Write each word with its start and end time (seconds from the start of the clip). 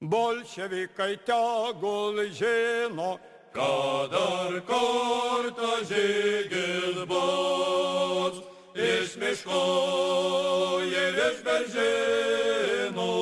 Bolševikai 0.00 1.16
tegul 1.26 2.30
žino, 2.30 3.18
kad 3.52 4.10
dar 4.10 4.60
kartą 4.62 5.82
žygis 5.90 7.02
bus. 7.10 8.38
Iš 8.78 9.16
miško 9.18 10.80
ir 10.86 11.18
iš 11.18 11.42
beržino, 11.42 13.14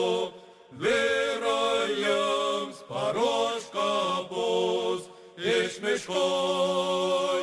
vyrajams 0.77 1.97
paruoš 2.89 3.65
kapus. 3.73 5.03
Iš 5.39 5.81
miško 5.81 6.29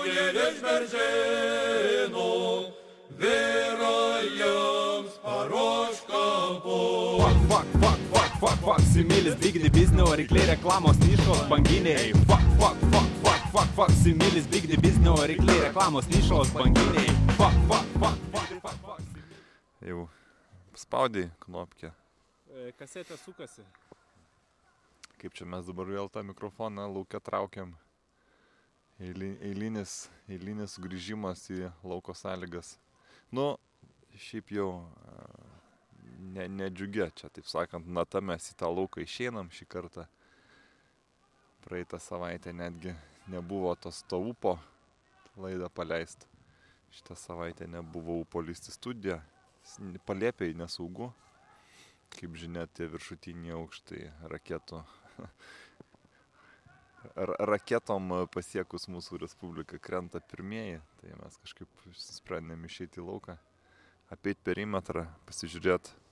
ir 0.06 0.36
iš 0.46 0.58
beržino, 0.62 2.30
vyrajams 3.18 5.14
paruoš 5.26 5.98
kapus. 6.06 7.18
Fuck, 7.24 7.38
fuck, 7.50 7.66
fuck, 7.82 7.82
fuck, 7.82 8.03
fuck, 8.44 8.60
fuck, 8.66 8.80
similis 8.94 9.36
bigdi 9.36 9.70
biznio, 9.70 10.06
rykliai 10.16 10.46
reklamos 10.48 10.98
nišos 11.00 11.48
banginiai. 11.50 12.12
Fuck, 12.28 12.44
fuck, 12.60 12.78
fuck, 12.92 13.08
fuck, 13.24 13.42
fuck, 13.54 13.70
fuck, 13.76 13.92
similis 14.04 14.48
bigdi 14.48 14.78
biznio, 14.78 15.16
rykliai 15.16 15.62
reklamos 15.68 16.08
nišos 16.08 16.52
banginiai. 16.54 17.08
Fuck, 17.38 17.56
fuck, 17.70 17.86
fuck, 18.00 18.18
fuck, 18.34 18.50
fuck, 18.62 18.78
fuck. 18.86 19.02
Jau 19.84 20.08
spaudai 20.76 21.30
knopkę. 21.46 21.92
Kasetė 22.80 23.18
sukasi. 23.20 23.64
Kaip 25.20 25.34
čia 25.38 25.46
mes 25.48 25.66
dabar 25.68 25.88
vėl 25.88 26.10
tą 26.12 26.24
mikrofoną 26.28 26.88
laukia 26.92 27.20
traukiam. 27.24 27.74
Eili- 29.00 29.38
Eilinis, 29.42 30.10
eilinis 30.30 30.76
sugrįžimas 30.78 31.48
į 31.52 31.72
lauko 31.84 32.14
sąlygas. 32.16 32.76
Nu, 33.32 33.56
šiaip 34.16 34.52
jau 34.54 34.68
ne, 36.24 36.48
nedžiugia 36.48 37.10
čia, 37.16 37.30
taip 37.34 37.48
sakant, 37.50 37.88
nata 37.88 38.22
mes 38.24 38.52
į 38.52 38.58
tą 38.60 38.70
lauką 38.72 39.04
išeinam 39.04 39.52
šį 39.54 39.68
kartą. 39.70 40.06
Praeitą 41.64 42.00
savaitę 42.02 42.54
netgi 42.56 42.94
nebuvo 43.32 43.76
tos 43.76 44.04
to 44.08 44.20
upo 44.20 44.58
laidą 45.40 45.70
paleist. 45.70 46.28
Šitą 46.94 47.16
savaitę 47.16 47.68
nebuvo 47.68 48.20
upo 48.22 48.42
lysti 48.42 48.72
studiją. 48.72 49.20
Palėpiai 50.06 50.56
nesaugu. 50.60 51.12
Kaip 52.14 52.36
žinia, 52.38 52.68
tie 52.70 52.86
viršutiniai 52.92 53.56
aukštai 53.58 54.04
raketų. 54.30 54.84
Ra- 57.16 57.40
Raketom 57.50 58.14
pasiekus 58.34 58.86
mūsų 58.92 59.24
Respubliką 59.24 59.80
krenta 59.82 60.22
pirmieji, 60.22 60.78
tai 61.02 61.16
mes 61.18 61.40
kažkaip 61.42 61.88
sprendėm 61.98 62.68
išeiti 62.70 63.02
į 63.02 63.08
lauką, 63.08 63.40
apeit 64.14 64.40
perimetrą, 64.46 65.08
pasižiūrėti. 65.28 66.03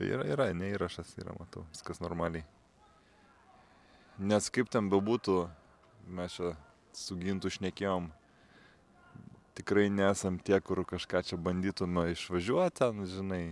Yra, 0.00 0.24
yra, 0.24 0.46
neįrašas 0.56 1.16
yra, 1.20 1.34
matau, 1.38 1.64
viskas 1.74 2.00
normaliai. 2.00 2.44
Nes 4.20 4.48
kaip 4.52 4.70
ten 4.72 4.88
bebūtų, 4.92 5.42
mes 6.12 6.36
čia 6.36 6.54
su 6.96 7.16
gintu 7.20 7.50
šnekėjom, 7.52 8.10
tikrai 9.58 9.88
nesam 9.92 10.38
tie, 10.38 10.60
kur 10.60 10.84
kažką 10.88 11.22
čia 11.26 11.38
bandytume 11.40 12.10
išvažiuoti, 12.14 12.76
ten, 12.80 13.04
žinai, 13.08 13.42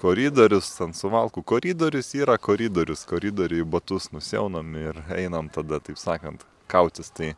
koridorius, 0.00 0.70
ant 0.84 0.96
suvalkų 0.96 1.42
koridorius 1.44 2.14
yra 2.16 2.38
koridorius, 2.40 3.04
koridoriui 3.08 3.66
batus 3.68 4.10
nusiaunam 4.14 4.74
ir 4.80 5.00
einam 5.16 5.50
tada, 5.52 5.80
taip 5.84 5.98
sakant, 6.00 6.44
kautis. 6.70 7.10
Tai 7.12 7.34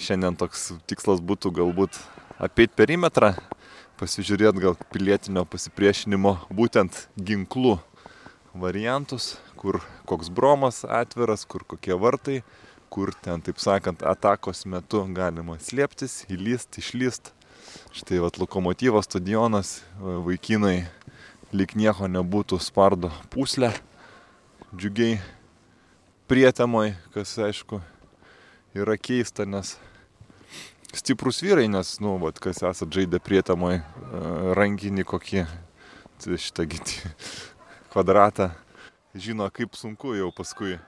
šiandien 0.00 0.38
toks 0.40 0.70
tikslas 0.88 1.20
būtų 1.20 1.52
galbūt 1.60 1.98
apeit 2.40 2.72
perimetrą, 2.78 3.34
pasižiūrėti 4.00 4.62
gal 4.62 4.76
pilietinio 4.94 5.42
pasipriešinimo 5.44 6.32
būtent 6.56 7.02
ginklų 7.20 7.74
variantus, 8.56 9.34
kur 9.60 9.82
koks 10.08 10.30
bromas 10.32 10.80
atviras, 10.88 11.44
kur 11.44 11.66
kokie 11.68 11.92
vartai, 12.00 12.38
kur 12.88 13.12
ten, 13.22 13.42
taip 13.44 13.60
sakant, 13.60 14.00
atakos 14.00 14.64
metu 14.64 15.02
galima 15.14 15.58
slėptis, 15.60 16.24
įlyst, 16.32 16.80
išlyst. 16.80 17.34
Štai 17.94 18.22
vat 18.24 18.40
lokomotyvo 18.40 19.02
stadionas, 19.04 19.82
vaikinai 20.00 20.88
lyg 21.52 21.76
nieko 21.76 22.08
nebūtų 22.08 22.56
spardo 22.62 23.12
puslę, 23.30 23.74
džiugiai 24.72 25.20
prietemoj, 26.30 26.94
kas 27.12 27.36
aišku 27.36 27.82
yra 28.80 28.96
keista, 28.96 29.44
nes 29.44 29.76
stiprus 30.96 31.40
vyrai, 31.44 31.68
nes, 31.70 31.96
nu, 32.02 32.16
vat, 32.22 32.38
kas 32.42 32.62
esat 32.66 32.90
žaidę 32.94 33.20
prietemoj, 33.22 33.78
e, 33.80 33.84
rankinį 34.58 35.04
kokį, 35.08 35.44
tai 36.20 36.38
šitą 36.40 36.66
gitį 36.70 37.12
kvadratą, 37.92 38.50
žino, 39.14 39.48
kaip 39.54 39.74
sunku 39.78 40.14
jau 40.18 40.30
paskui 40.34 40.78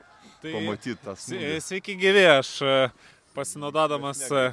Tai 0.42 0.52
pamatyti 0.56 0.98
tą 1.04 1.14
smūgį. 1.14 1.50
sveiki 1.62 1.94
gyvi, 2.00 2.24
aš 2.38 2.50
e, 2.66 2.76
pasinaudodamas 3.36 4.24
e, 4.30 4.46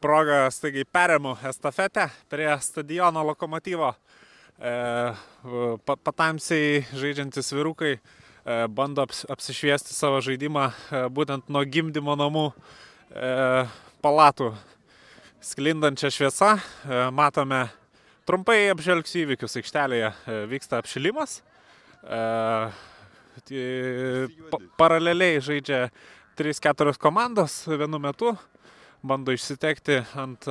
progą 0.00 0.46
staigiai 0.52 0.86
perėmu 0.88 1.36
estafetę 1.48 2.08
prie 2.32 2.48
stadiono 2.64 3.22
lokomotyvo. 3.32 3.92
E, 4.56 4.72
Patamsiai 5.84 6.80
žaidžiantis 6.96 7.52
vyrukai 7.52 7.98
bando 8.72 9.02
aps- 9.04 9.26
apsišviesti 9.28 9.92
savo 9.94 10.20
žaidimą 10.24 10.68
būtent 11.12 11.48
nuo 11.52 11.64
gimdymo 11.66 12.14
namų 12.16 12.44
e, 13.10 13.66
palatų. 14.04 14.52
Sklindančią 15.46 16.08
šviesą 16.10 16.48
e, 16.58 16.60
matome, 17.14 17.68
trumpai 18.26 18.64
apžvelgsiu 18.72 19.20
įvykius 19.22 19.52
aikštelėje, 19.60 20.08
e, 20.10 20.38
vyksta 20.50 20.80
apšilimas. 20.82 21.36
E, 22.02 22.18
pa 24.50 24.58
paraleliai 24.80 25.38
žaidžia 25.46 25.84
3-4 26.40 26.98
komandos 26.98 27.60
vienu 27.70 28.00
metu, 28.02 28.32
bando 29.06 29.30
išsitekti 29.36 30.00
ant 30.18 30.48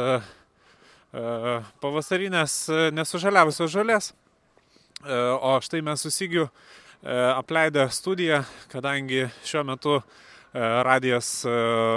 pavasarinės 1.84 2.56
nesužaliavusios 2.96 3.74
žolės. 3.76 4.14
E, 4.14 5.18
O 5.36 5.58
štai 5.60 5.84
mes 5.84 6.08
susigiu 6.08 6.48
apleidę 7.04 7.90
studiją, 7.92 8.46
kadangi 8.72 9.26
šiuo 9.44 9.66
metu 9.68 10.00
radijas 10.56 11.42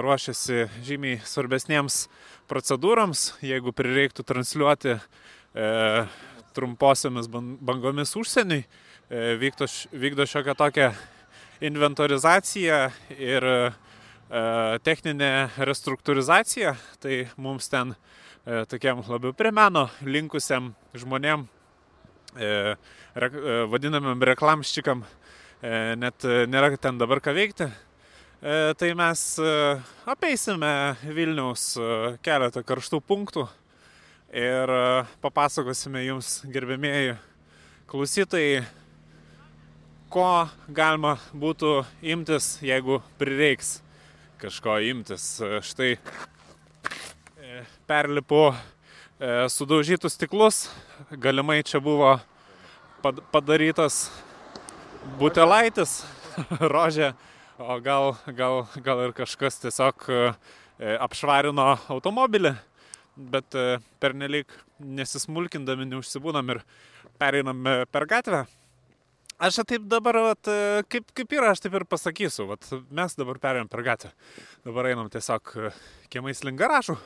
ruošiasi 0.03 0.67
žymiai 0.83 1.21
svarbesniems 1.23 2.09
procedūrams, 2.49 3.35
jeigu 3.45 3.73
prireiktų 3.77 4.25
transliuoti 4.27 4.97
e, 4.97 5.69
trumposiamis 6.57 7.29
ban- 7.31 7.57
bangomis 7.61 8.15
užsieniui, 8.19 8.65
e, 8.65 9.23
vykdo, 9.41 9.69
vykdo 9.93 10.27
šiokią 10.29 10.55
tokią 10.59 10.91
inventorizaciją 11.69 12.81
ir 13.19 13.47
e, 13.49 13.59
techninę 14.87 15.33
restruktūrizaciją, 15.59 16.75
tai 17.03 17.27
mums 17.37 17.69
ten 17.73 17.95
e, 17.95 18.65
tokiam 18.71 19.03
labiau 19.09 19.35
prie 19.37 19.53
meno 19.55 19.89
linkusiam 20.07 20.73
žmonėm, 20.99 21.47
e, 22.37 22.77
re, 23.15 23.29
e, 23.29 23.59
vadinamam 23.73 24.23
reklamščikam, 24.33 25.05
e, 25.63 25.75
net 25.99 26.25
e, 26.25 26.47
nėra 26.51 26.73
ten 26.81 26.99
dabar 27.01 27.23
ką 27.25 27.37
veikti. 27.37 27.71
E, 28.43 28.75
tai 28.75 28.95
mes 28.95 29.37
e, 29.39 29.81
apeisime 30.07 30.95
Vilniaus 31.03 31.73
e, 31.75 31.87
keletą 32.23 32.61
karštų 32.63 33.01
punktų 33.03 33.43
ir 34.31 34.71
papasakosime 35.19 36.05
jums, 36.05 36.45
gerbėmėjai 36.47 37.17
klausytojai, 37.91 38.61
ko 40.15 40.47
galima 40.71 41.17
būtų 41.35 41.73
imtis, 42.15 42.61
jeigu 42.63 43.01
prireiks 43.19 43.81
kažko 44.39 44.77
imtis. 44.87 45.25
Štai 45.67 45.97
perlipu 47.91 48.53
sudaužytus 49.51 50.15
stiklus, 50.15 50.69
galimai 51.11 51.65
čia 51.67 51.81
buvo 51.83 52.13
pad- 53.03 53.25
padarytas 53.35 54.13
butelaitis, 55.19 56.05
rožė, 56.77 57.17
o 57.59 57.81
gal, 57.81 58.15
gal, 58.35 58.67
gal 58.83 59.03
ir 59.07 59.15
kažkas 59.17 59.59
tiesiog 59.63 60.07
e, 60.09 60.21
e, 60.79 60.95
apšvarino 61.03 61.67
automobilį, 61.91 62.55
bet 63.35 63.57
e, 63.59 63.81
pernelyg 64.03 64.53
nesismulkindami 64.79 65.89
neužsibūnam 65.91 66.55
ir 66.55 66.63
pereinam 67.19 67.67
per 67.91 68.07
gatvę. 68.11 68.45
Aš 69.39 69.61
taip 69.71 69.85
dabar, 69.91 70.17
vat, 70.23 70.51
kaip, 70.91 71.13
kaip 71.15 71.35
yra, 71.35 71.53
aš 71.55 71.63
taip 71.63 71.77
ir 71.79 71.85
pasakysiu. 71.87 72.49
Vat, 72.51 72.67
mes 72.91 73.15
dabar 73.19 73.39
perėjom 73.43 73.69
per 73.71 73.85
gatvę. 73.87 74.11
Dabar 74.67 74.91
einam 74.91 75.11
tiesiog 75.11 75.53
kiemais 76.11 76.43
link 76.47 76.59
garažų. 76.59 76.97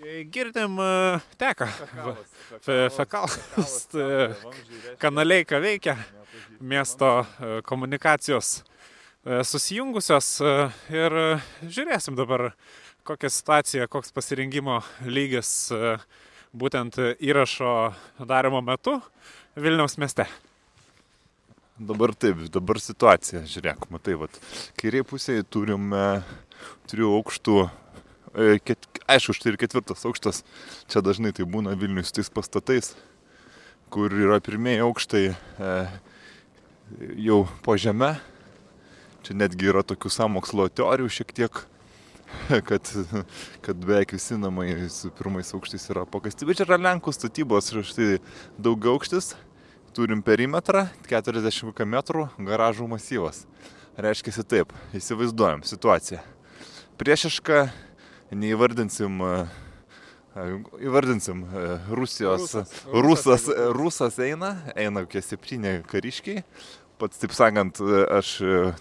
Girdim 0.00 0.78
e, 0.80 1.20
teka. 1.36 1.66
Fe- 2.60 2.88
Fekalas. 2.90 3.88
e, 3.94 4.34
Kanaliai, 5.02 5.44
ką 5.44 5.60
veikia. 5.60 5.96
Miesto 6.60 7.08
e, 7.40 7.60
komunikacijos 7.68 8.62
susijungusios. 9.44 10.28
Ir 10.88 11.12
žiūrėsim 11.60 12.16
dabar, 12.16 12.54
kokia 13.04 13.28
situacija, 13.28 13.88
koks 13.92 14.14
pasirinkimo 14.16 14.78
lygis 15.04 15.50
būtent 16.56 16.96
įrašo 17.20 17.72
darimo 18.24 18.62
metu 18.64 18.96
Vilniaus 19.60 19.98
mieste. 20.00 20.24
Dabar 21.76 22.14
taip, 22.16 22.40
dabar 22.52 22.80
situacija, 22.80 23.42
žiūrėk, 23.48 23.84
matai, 23.92 24.16
vat, 24.20 24.40
kairiai 24.80 25.04
pusėje 25.04 25.44
turime 25.52 26.22
trijų 26.88 27.12
aukštų, 27.20 27.54
ket, 28.34 28.86
aišku, 29.10 29.34
štai 29.36 29.54
ir 29.54 29.58
ketvirtas 29.60 30.04
aukštas, 30.06 30.42
čia 30.90 31.02
dažnai 31.04 31.32
tai 31.36 31.46
būna 31.48 31.74
Vilnius 31.78 32.14
tais 32.14 32.30
pastatais, 32.30 32.94
kur 33.90 34.12
yra 34.14 34.38
pirmieji 34.44 34.84
aukštai 34.84 35.24
e, 35.30 35.72
jau 37.26 37.42
po 37.64 37.74
žemę, 37.80 38.14
čia 39.26 39.36
netgi 39.38 39.70
yra 39.72 39.82
tokių 39.86 40.12
samokslo 40.14 40.68
teorijų 40.70 41.10
šiek 41.18 41.34
tiek, 41.40 41.62
kad, 42.68 42.86
kad 43.66 43.82
beveik 43.82 44.14
visi 44.14 44.38
namai 44.38 44.72
su 44.92 45.10
pirmais 45.18 45.50
aukštais 45.56 45.90
yra 45.90 46.06
pakasti, 46.06 46.46
bet 46.46 46.60
čia 46.60 46.68
yra 46.68 46.78
Lenkų 46.78 47.14
statybos, 47.14 47.72
štai 47.90 48.20
daug 48.62 48.90
aukštis, 48.94 49.34
turim 49.96 50.22
perimetrą 50.22 50.86
40 51.10 51.86
metrų 51.90 52.28
garažų 52.46 52.86
masyvas. 52.90 53.44
Reiškia 54.00 54.44
taip, 54.46 54.70
įsivaizduojam 54.96 55.64
situaciją. 55.66 56.22
Priešiška, 57.00 57.64
neįvardinsim, 58.36 59.20
e, 59.22 60.44
įvardinsim 60.86 61.42
e, 61.44 61.64
Rusijos, 61.90 62.40
Rusas. 62.40 62.74
Rusas, 62.86 63.46
Rusas, 63.74 64.18
eina, 64.22 64.54
eina 64.78 65.04
kokie 65.06 65.22
septyni 65.24 65.80
kariškiai. 65.90 66.44
Pats, 67.00 67.20
taip 67.22 67.34
sakant, 67.34 67.80
e, 67.80 68.04
aš, 68.18 68.34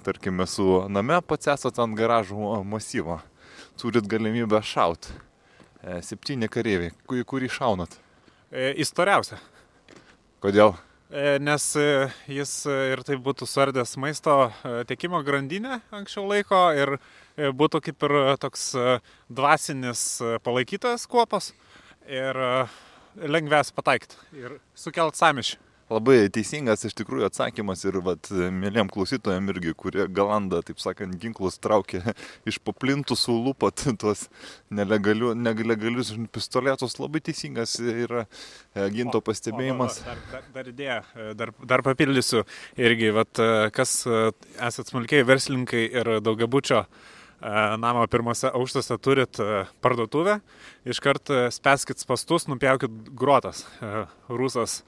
tarkim, 0.06 0.42
esu 0.46 0.84
name, 0.92 1.22
pats 1.26 1.52
esate 1.56 1.82
ant 1.84 1.98
garažų 1.98 2.60
masyvo. 2.68 3.20
Turit 3.80 4.08
galimybę 4.12 4.62
šaut. 4.66 5.10
Septyni 6.04 6.50
kareiviai, 6.52 6.92
kurį, 7.08 7.24
kurį 7.24 7.50
šaunat. 7.56 7.94
Įstoriausia. 8.52 9.38
Kodėl? 10.44 10.74
Nes 11.42 11.64
jis 12.30 12.52
ir 12.70 13.02
taip 13.08 13.22
būtų 13.24 13.48
suardęs 13.50 13.96
maisto 13.98 14.36
tiekimo 14.90 15.24
grandinę 15.26 15.80
anksčiau 15.96 16.28
laiko 16.28 16.60
ir 16.76 16.98
būtų 17.56 17.82
kaip 17.88 18.06
ir 18.08 18.16
e, 18.20 18.26
toks 18.42 18.68
e, 18.76 19.00
dvasinis 19.30 20.04
e, 20.22 20.36
palaikytojas 20.44 21.08
kuopos 21.10 21.54
ir 22.10 22.36
e, 22.36 22.52
lengviausia 23.30 23.76
pataikyti 23.78 24.22
ir 24.44 24.60
sukelt 24.78 25.20
samišį. 25.20 25.60
Labai 25.90 26.28
teisingas 26.30 26.86
iš 26.86 26.94
tikrųjų 27.00 27.26
atsakymas 27.26 27.82
ir 27.90 27.96
vat, 28.06 28.28
mėlym 28.30 28.92
klausytojam 28.94 29.48
irgi, 29.50 29.72
kurie 29.74 30.04
galanda, 30.14 30.60
taip 30.62 30.78
sakant, 30.78 31.16
ginklus 31.18 31.58
traukia 31.58 32.14
iš 32.50 32.60
paplintų 32.62 33.18
su 33.18 33.34
lūpat 33.34 33.88
tuos 34.02 34.28
nelegaliu, 34.70 35.34
nelegalius 35.34 36.14
pistoletus. 36.30 37.00
Labai 37.02 37.24
teisingas 37.26 37.80
yra 37.82 38.28
e, 38.28 38.86
ginto 38.94 39.24
pastebėjimas. 39.26 39.98
O, 40.04 40.06
va, 40.06 40.14
va, 40.14 40.20
dar, 40.20 40.26
dar, 40.36 40.50
dar 40.60 40.74
idėja, 40.76 41.02
e, 41.18 41.30
dar, 41.42 41.56
dar 41.74 41.86
papildysiu 41.90 42.46
irgi, 42.78 43.10
vat, 43.18 43.34
e, 43.42 43.70
kas 43.74 44.04
e, 44.06 44.28
esat 44.70 44.94
smulkiai 44.94 45.26
verslininkai 45.26 45.88
ir 45.90 46.20
daugiabučio 46.22 46.84
e, 46.86 47.18
namo 47.78 48.04
pirmose 48.12 48.50
aukštuose 48.52 48.98
turit 49.00 49.40
e, 49.40 49.64
parduotuvę, 49.84 50.40
iškart 50.90 51.32
e, 51.32 51.38
spęskit 51.56 52.02
spastus, 52.02 52.48
nupjaukit 52.52 52.92
gruotas. 53.16 53.64
E, 53.80 54.04
Rusas 54.28 54.82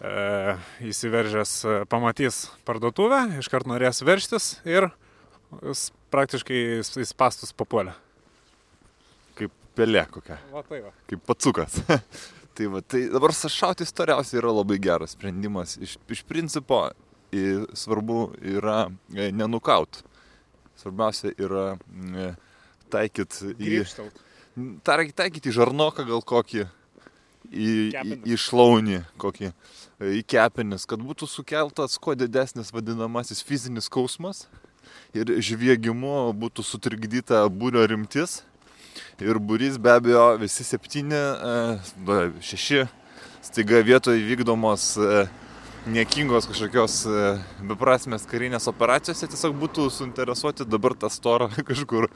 e, 0.00 0.56
įsiveržęs 0.86 1.54
e, 1.64 1.76
pamatys 1.90 2.44
parduotuvę, 2.68 3.24
iškart 3.42 3.66
norės 3.70 4.02
verštis 4.06 4.58
ir 4.68 4.90
praktiškai 6.12 6.62
į 7.02 7.08
spastus 7.08 7.54
papuolė. 7.56 7.96
Kaip 9.38 9.54
pelė 9.78 10.06
kokia, 10.12 10.38
Va 10.52 10.62
tai 10.68 10.82
va. 10.84 10.94
kaip 11.10 11.24
patsukas. 11.26 11.80
tai, 12.54 12.70
va, 12.70 12.82
tai 12.82 13.06
dabar 13.10 13.34
šauti 13.34 13.86
istoriausiai 13.86 14.42
yra 14.42 14.54
labai 14.54 14.78
geras 14.82 15.16
sprendimas. 15.18 15.76
Iš, 15.82 15.98
iš 16.14 16.22
principo 16.28 16.86
svarbu 17.76 18.32
yra 18.40 18.86
e, 19.14 19.30
nenukaut. 19.32 20.02
Svarbiausia 20.78 21.32
yra 21.38 21.72
e, 21.74 22.32
taikyt 22.92 23.40
į... 23.58 23.82
Taikyti 24.86 25.52
į 25.52 25.54
žarnoką 25.54 26.02
gal 26.08 26.22
kokį, 26.26 26.64
į, 26.64 27.66
į, 27.66 27.66
Kepenis. 27.94 28.24
į 28.26 28.38
šlaunį 28.42 29.00
kokį, 29.22 29.50
e, 29.50 30.12
į 30.18 30.22
kepenis, 30.26 30.86
kad 30.90 31.02
būtų 31.02 31.28
sukeltas 31.30 31.94
kuo 32.02 32.16
didesnis 32.18 32.72
vadinamasis 32.74 33.44
fizinis 33.46 33.86
skausmas 33.86 34.46
ir 35.14 35.30
žviegimu 35.42 36.32
būtų 36.38 36.66
sutrikdyta 36.66 37.44
būrio 37.50 37.86
rimtis. 37.86 38.42
Ir 39.22 39.38
būrys 39.38 39.78
be 39.78 39.92
abejo 39.94 40.32
visi 40.40 40.66
septyni, 40.66 41.18
e, 41.18 42.18
šeši 42.42 42.86
staiga 43.46 43.82
vietoje 43.86 44.24
vykdomos 44.26 44.96
niekingos 45.86 46.48
kažkokios 46.50 47.00
e, 47.06 47.24
beprasmės 47.70 48.26
karinės 48.28 48.68
operacijos, 48.70 49.22
jie 49.22 49.28
tiesiog 49.30 49.56
būtų 49.60 49.88
suinteresuoti 49.94 50.66
dabar 50.68 50.96
tą 50.98 51.10
storą 51.12 51.50
kažkur 51.70 52.08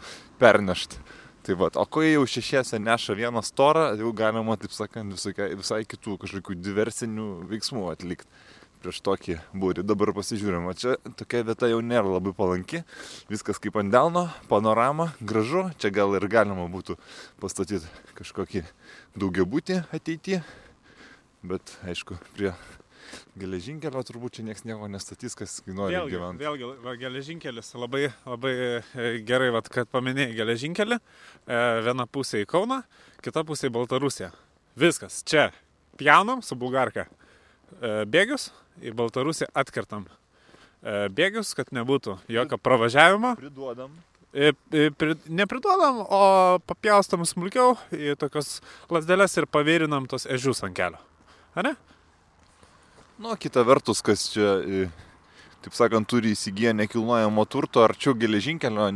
pernešti. 0.43 1.01
Tai 1.43 1.57
va, 1.59 1.69
o 1.75 1.85
kai 1.91 2.13
jau 2.13 2.23
šešiese 2.31 2.79
neša 2.79 3.17
vieną 3.19 3.43
storą, 3.43 3.89
jau 3.99 4.13
galima, 4.15 4.55
taip 4.63 4.75
sakant, 4.75 5.11
visokia, 5.15 5.49
visai 5.59 5.81
kitų 5.89 6.21
kažkokių 6.23 6.55
diversinių 6.63 7.29
veiksmų 7.51 7.89
atlikti 7.91 8.31
prieš 8.83 8.99
tokį 9.07 9.39
būrį. 9.55 9.85
Dabar 9.87 10.11
pasižiūrim, 10.17 10.67
o 10.67 10.75
čia 10.75 10.97
tokia 11.19 11.45
vieta 11.47 11.71
jau 11.71 11.79
nėra 11.85 12.17
labai 12.17 12.35
palanki, 12.37 12.83
viskas 13.31 13.63
kaip 13.63 13.79
ant 13.79 13.95
delno, 13.95 14.27
panorama, 14.51 15.13
gražu, 15.23 15.69
čia 15.83 15.93
gal 15.95 16.15
ir 16.19 16.27
galima 16.31 16.67
būtų 16.71 16.99
pastatyti 17.43 17.87
kažkokį 18.19 18.65
daugiabutį 19.23 19.83
ateityje, 19.95 20.43
bet 21.47 21.77
aišku, 21.87 22.19
prie 22.35 22.55
geležinkelio 23.39 24.03
turbūt 24.07 24.39
čia 24.39 24.45
niekas 24.47 24.65
nieko 24.69 24.89
nestatys, 24.91 25.35
kas 25.39 25.59
nori 25.67 25.97
gyventi. 26.11 26.43
vėlgi 26.45 26.69
va, 26.85 26.95
geležinkelis. 27.01 27.73
Labai, 27.79 28.07
labai 28.27 28.53
e, 28.55 29.09
gerai, 29.29 29.51
vat, 29.55 29.69
kad 29.73 29.91
paminėjai 29.93 30.37
geležinkelį. 30.39 30.99
E, 31.47 31.61
Viena 31.87 32.07
pusė 32.07 32.43
į 32.45 32.49
Kauną, 32.53 32.83
kita 33.25 33.45
pusė 33.49 33.71
į 33.71 33.75
Baltarusiją. 33.79 34.31
Viskas. 34.79 35.23
Čia 35.29 35.51
pjaunam 36.01 36.41
su 36.43 36.57
bulgarka 36.57 37.07
e, 37.07 38.05
bėgius, 38.09 38.51
į 38.83 38.95
Baltarusiją 38.97 39.51
atkertam 39.55 40.07
e, 40.09 41.09
bėgius, 41.13 41.53
kad 41.59 41.71
nebūtų 41.77 42.19
jokio 42.33 42.59
pravažiavimo. 42.59 43.35
Priduodam. 43.41 43.93
E, 44.33 44.55
e, 44.73 44.87
pri- 44.97 45.19
Nepriduodam, 45.29 45.99
o 46.09 46.23
papjaustam 46.65 47.21
smulkiau 47.29 47.75
į 47.93 48.15
tokias 48.17 48.63
lasdelės 48.89 49.37
ir 49.37 49.45
pavėrinam 49.53 50.07
tos 50.09 50.25
ežius 50.25 50.63
ant 50.65 50.73
kelio. 50.79 50.97
Ar 51.53 51.67
ne? 51.69 51.75
Nu, 53.23 53.37
kita 53.39 53.63
vertus, 53.63 54.01
kas 54.03 54.25
čia, 54.33 54.49
e, 54.67 54.87
taip 55.63 55.77
sakant, 55.79 56.09
turi 56.11 56.33
įsigiję 56.35 56.73
nekilnojamo 56.75 57.45
turto 57.47 57.85
arčiau 57.87 58.17
geležinkelio, 58.19 58.89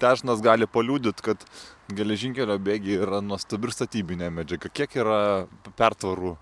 dažnas 0.00 0.40
gali 0.44 0.64
paliūdyti, 0.64 1.24
kad 1.26 1.44
geležinkelio 1.92 2.56
bėgiai 2.56 3.02
yra 3.04 3.20
nuostabi 3.20 3.68
statybinė 3.74 4.30
medžiaga. 4.32 4.70
Kiek 4.72 4.96
yra 5.02 5.18
pertvarų 5.76 6.38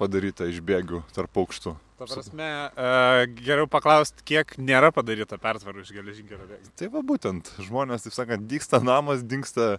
padaryta 0.00 0.48
iš 0.48 0.62
bėgių 0.64 1.02
tarp 1.12 1.42
aukštų? 1.44 1.74
Ta 2.00 2.08
prasme, 2.08 2.48
e, 2.72 3.28
geriau 3.44 3.68
paklausti, 3.68 4.24
kiek 4.32 4.56
nėra 4.56 4.94
padaryta 4.96 5.36
pertvarų 5.44 5.84
iš 5.84 5.92
geležinkelio 5.92 6.48
bėgių. 6.54 6.72
Tai 6.80 6.88
va 6.96 7.04
būtent, 7.12 7.52
žmonės, 7.68 8.08
taip 8.08 8.16
sakant, 8.16 8.48
dingsta 8.48 8.80
namas, 8.80 9.20
dingsta, 9.20 9.74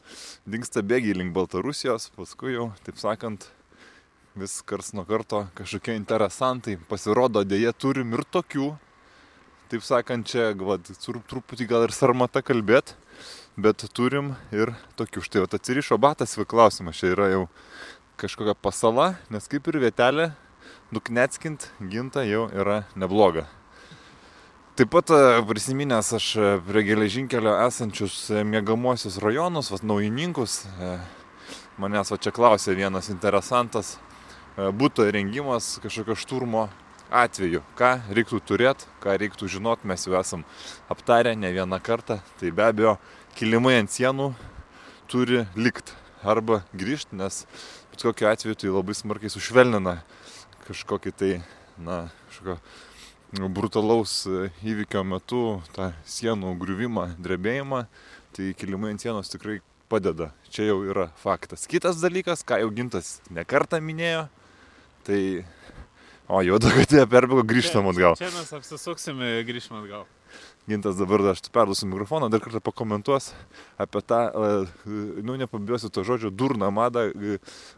dingsta 0.45 0.85
bėgiai 0.85 1.17
link 1.17 1.33
Baltarusijos, 1.33 2.11
paskui 2.13 2.53
jau, 2.53 2.69
taip 2.85 3.01
sakant, 3.01 3.49
vis 4.35 4.61
kars 4.65 4.93
nuo 4.93 5.05
karto 5.05 5.45
kažkokie 5.57 5.95
interesantai. 5.97 6.77
Pasirodo, 6.89 7.43
dėje 7.45 7.73
turim 7.77 8.13
ir 8.17 8.23
tokių, 8.33 8.71
taip 9.69 9.85
sakant, 9.85 10.27
čia 10.29 10.51
va, 10.57 10.79
tur- 10.81 11.21
truputį 11.29 11.67
gal 11.69 11.85
ir 11.85 11.93
sarmata 11.93 12.41
kalbėt, 12.41 12.95
bet 13.57 13.85
turim 13.93 14.33
ir 14.51 14.73
tokių. 14.97 15.21
Štai 15.25 15.43
va, 15.45 15.49
atsirišo 15.53 15.99
batas, 16.01 16.37
klausimas, 16.49 16.97
čia 16.97 17.13
yra 17.13 17.29
jau 17.31 17.43
kažkokia 18.17 18.55
pasala, 18.57 19.13
nes 19.29 19.45
kaip 19.49 19.67
ir 19.69 19.81
vietelė, 19.83 20.31
nuknetskint 20.93 21.69
ginta 21.89 22.25
jau 22.25 22.47
yra 22.53 22.83
nebloga. 22.95 23.45
Taip 24.73 24.89
pat 24.89 25.11
e, 25.13 25.17
prisiminęs 25.45 26.07
aš 26.17 26.27
e, 26.33 26.45
prie 26.65 26.81
geležinkelio 26.87 27.51
esančius 27.67 28.15
e, 28.33 28.39
mėgamosius 28.41 29.19
rajonus, 29.21 29.69
vas 29.69 29.83
naujininkus, 29.85 30.63
manęs 31.77 32.09
va 32.09 32.17
čia 32.17 32.33
klausė 32.33 32.73
vienas 32.79 33.11
interesantas, 33.13 33.99
būtų 34.57 35.07
įrengimas 35.09 35.77
kažkokio 35.83 36.15
šturmo 36.19 36.67
atveju. 37.13 37.61
Ką 37.77 37.95
reiktų 38.13 38.41
turėti, 38.45 38.87
ką 39.03 39.17
reiktų 39.21 39.49
žinot, 39.49 39.85
mes 39.85 40.05
jau 40.07 40.15
esam 40.19 40.45
aptarę 40.91 41.35
ne 41.37 41.51
vieną 41.53 41.79
kartą. 41.83 42.19
Tai 42.39 42.51
be 42.51 42.65
abejo, 42.65 42.97
kilimai 43.37 43.79
ant 43.81 43.93
sienų 43.93 44.33
turi 45.09 45.43
likti 45.55 45.93
arba 46.23 46.63
grįžti, 46.73 47.17
nes 47.19 47.43
bet 47.91 48.05
kokiu 48.05 48.29
atveju 48.29 48.55
tai 48.55 48.71
labai 48.71 48.95
smarkiai 48.97 49.33
sušvelnina 49.33 49.99
kažkokį 50.63 51.11
tai, 51.19 51.31
na, 51.77 52.07
kažkokio 52.31 53.49
brutalaus 53.51 54.23
e, 54.29 54.49
įvykio 54.63 55.03
metu 55.03 55.41
tą 55.75 55.91
sienų 56.07 56.53
griuvimą, 56.61 57.09
drebėjimą, 57.21 57.83
tai 58.33 58.53
kilimai 58.57 58.93
ant 58.93 59.03
sienos 59.03 59.31
tikrai 59.33 59.59
padeda. 59.91 60.31
Čia 60.53 60.69
jau 60.69 60.79
yra 60.85 61.09
faktas. 61.21 61.67
Kitas 61.69 61.99
dalykas, 62.01 62.45
ką 62.45 62.61
jau 62.61 62.69
gintas 62.73 63.17
nekartą 63.33 63.81
minėjo, 63.83 64.27
tai 65.07 65.21
O, 66.31 66.39
jau 66.39 66.55
dagatė 66.55 67.03
perbėgo, 67.11 67.43
grįžtam 67.43 67.89
atgal. 67.91 68.15
Čia 68.15 68.29
mes 68.31 68.51
apsisuksime, 68.55 69.31
grįžtam 69.43 69.81
atgal. 69.81 70.05
Gintas 70.71 70.95
dabar 70.95 71.19
aš 71.33 71.41
perduosiu 71.51 71.89
mikrofoną, 71.91 72.29
dar 72.31 72.39
kartą 72.41 72.61
pakomentuos 72.63 73.27
apie 73.83 73.99
tą, 74.07 74.21
e, 74.31 74.93
nu 75.27 75.35
nepabijosiu 75.37 75.91
to 75.91 76.05
žodžio, 76.07 76.31
durną 76.31 76.69
madą 76.71 77.03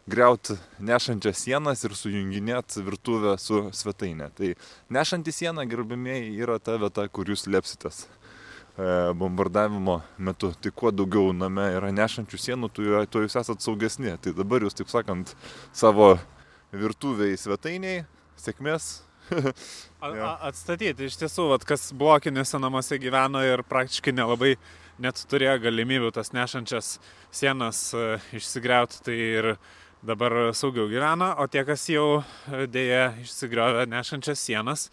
greuti 0.06 0.54
nešančias 0.78 1.42
sienas 1.42 1.82
ir 1.82 1.96
sujunginėti 1.98 2.84
virtuvę 2.86 3.34
su 3.42 3.64
svetainė. 3.74 4.30
Tai 4.38 4.52
nešanti 4.94 5.34
siena, 5.34 5.66
gerbimieji, 5.66 6.38
yra 6.38 6.60
ta 6.62 6.78
vieta, 6.78 7.08
kur 7.10 7.26
jūs 7.26 7.48
lepsitės 7.50 8.04
e, 8.06 9.10
bombardavimo 9.18 9.98
metu. 10.16 10.54
Tai 10.54 10.70
kuo 10.70 10.94
daugiau 10.94 11.34
name 11.34 11.66
yra 11.80 11.90
nešančių 11.90 12.40
sienų, 12.46 12.70
tuo, 12.70 13.26
jūs 13.26 13.36
esate 13.42 13.66
saugesni. 13.66 14.14
Tai 14.22 14.36
dabar 14.38 14.62
jūs, 14.62 14.78
taip 14.78 14.94
sakant, 14.94 15.34
savo 15.74 16.14
virtuviai 16.72 17.36
svetainiai, 17.38 18.04
sėkmės, 18.40 19.06
A, 20.00 20.08
Jo. 20.08 20.24
a, 20.24 20.32
atstatyti, 20.50 21.08
iš 21.08 21.18
tiesų, 21.18 21.48
vat, 21.50 21.64
kas 21.66 21.88
blokiniuose 21.96 22.60
namuose 22.62 22.98
gyveno 23.02 23.40
ir 23.42 23.64
praktiškai 23.66 24.14
nelabai 24.14 24.54
net 25.02 25.20
turėjo 25.30 25.56
galimybių 25.66 26.12
tas 26.14 26.32
nešančias 26.36 26.96
sienas 27.34 27.80
e, 27.96 28.04
išsigriauti, 28.38 29.02
tai 29.06 29.16
ir 29.16 29.50
dabar 30.06 30.52
saugiau 30.56 30.86
gyvena, 30.88 31.32
o 31.42 31.48
tie, 31.50 31.64
kas 31.66 31.88
jau 31.90 32.22
e, 32.22 32.64
dėja 32.70 33.10
išsigriovė 33.24 33.86
nešančias 33.90 34.46
sienas, 34.46 34.88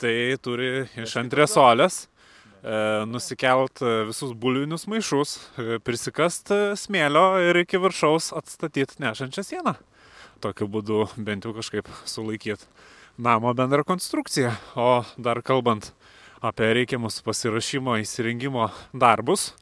tai 0.00 0.14
turi 0.42 0.86
iš 1.02 1.16
antresolės 1.20 2.04
e, 2.04 2.76
nusikelt 3.10 3.82
visus 4.08 4.36
bulvinius 4.38 4.86
maišus, 4.90 5.38
prisikast 5.84 6.54
smėlio 6.78 7.26
ir 7.50 7.64
iki 7.64 7.82
viršaus 7.82 8.32
atstatyti 8.38 9.02
nešančią 9.02 9.48
sieną. 9.48 9.74
Tokiu 10.42 10.66
būdu 10.66 11.06
bent 11.16 11.46
jau 11.46 11.52
kažkaip 11.54 11.86
sulaikyti 12.08 12.66
namo 13.18 13.52
bendrą 13.54 13.84
konstrukciją. 13.86 14.52
O 14.74 15.04
dar 15.18 15.42
kalbant 15.42 15.92
apie 16.42 16.72
reikiamus 16.74 17.20
pasirašymo 17.22 18.00
įsirengimo 18.02 18.66
darbus, 18.90 19.52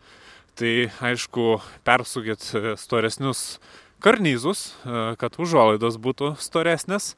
tai 0.57 0.89
aišku, 1.05 1.59
persukit 1.85 2.45
e, 2.55 2.75
storesnius 2.81 3.59
karnyzus, 4.01 4.71
e, 4.85 5.03
kad 5.21 5.37
užuolaidos 5.41 5.99
būtų 6.01 6.35
storesnės, 6.41 7.15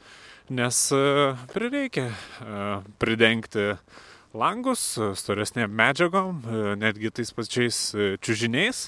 nes 0.51 0.79
e, 0.95 1.03
prireikia 1.55 2.09
pridengti 2.99 3.77
langus 4.35 4.83
storesnėm 5.21 5.71
medžiagom, 5.77 6.41
netgi 6.81 7.13
tais 7.13 7.31
pačiais 7.37 7.81
čiužiniais. 8.25 8.87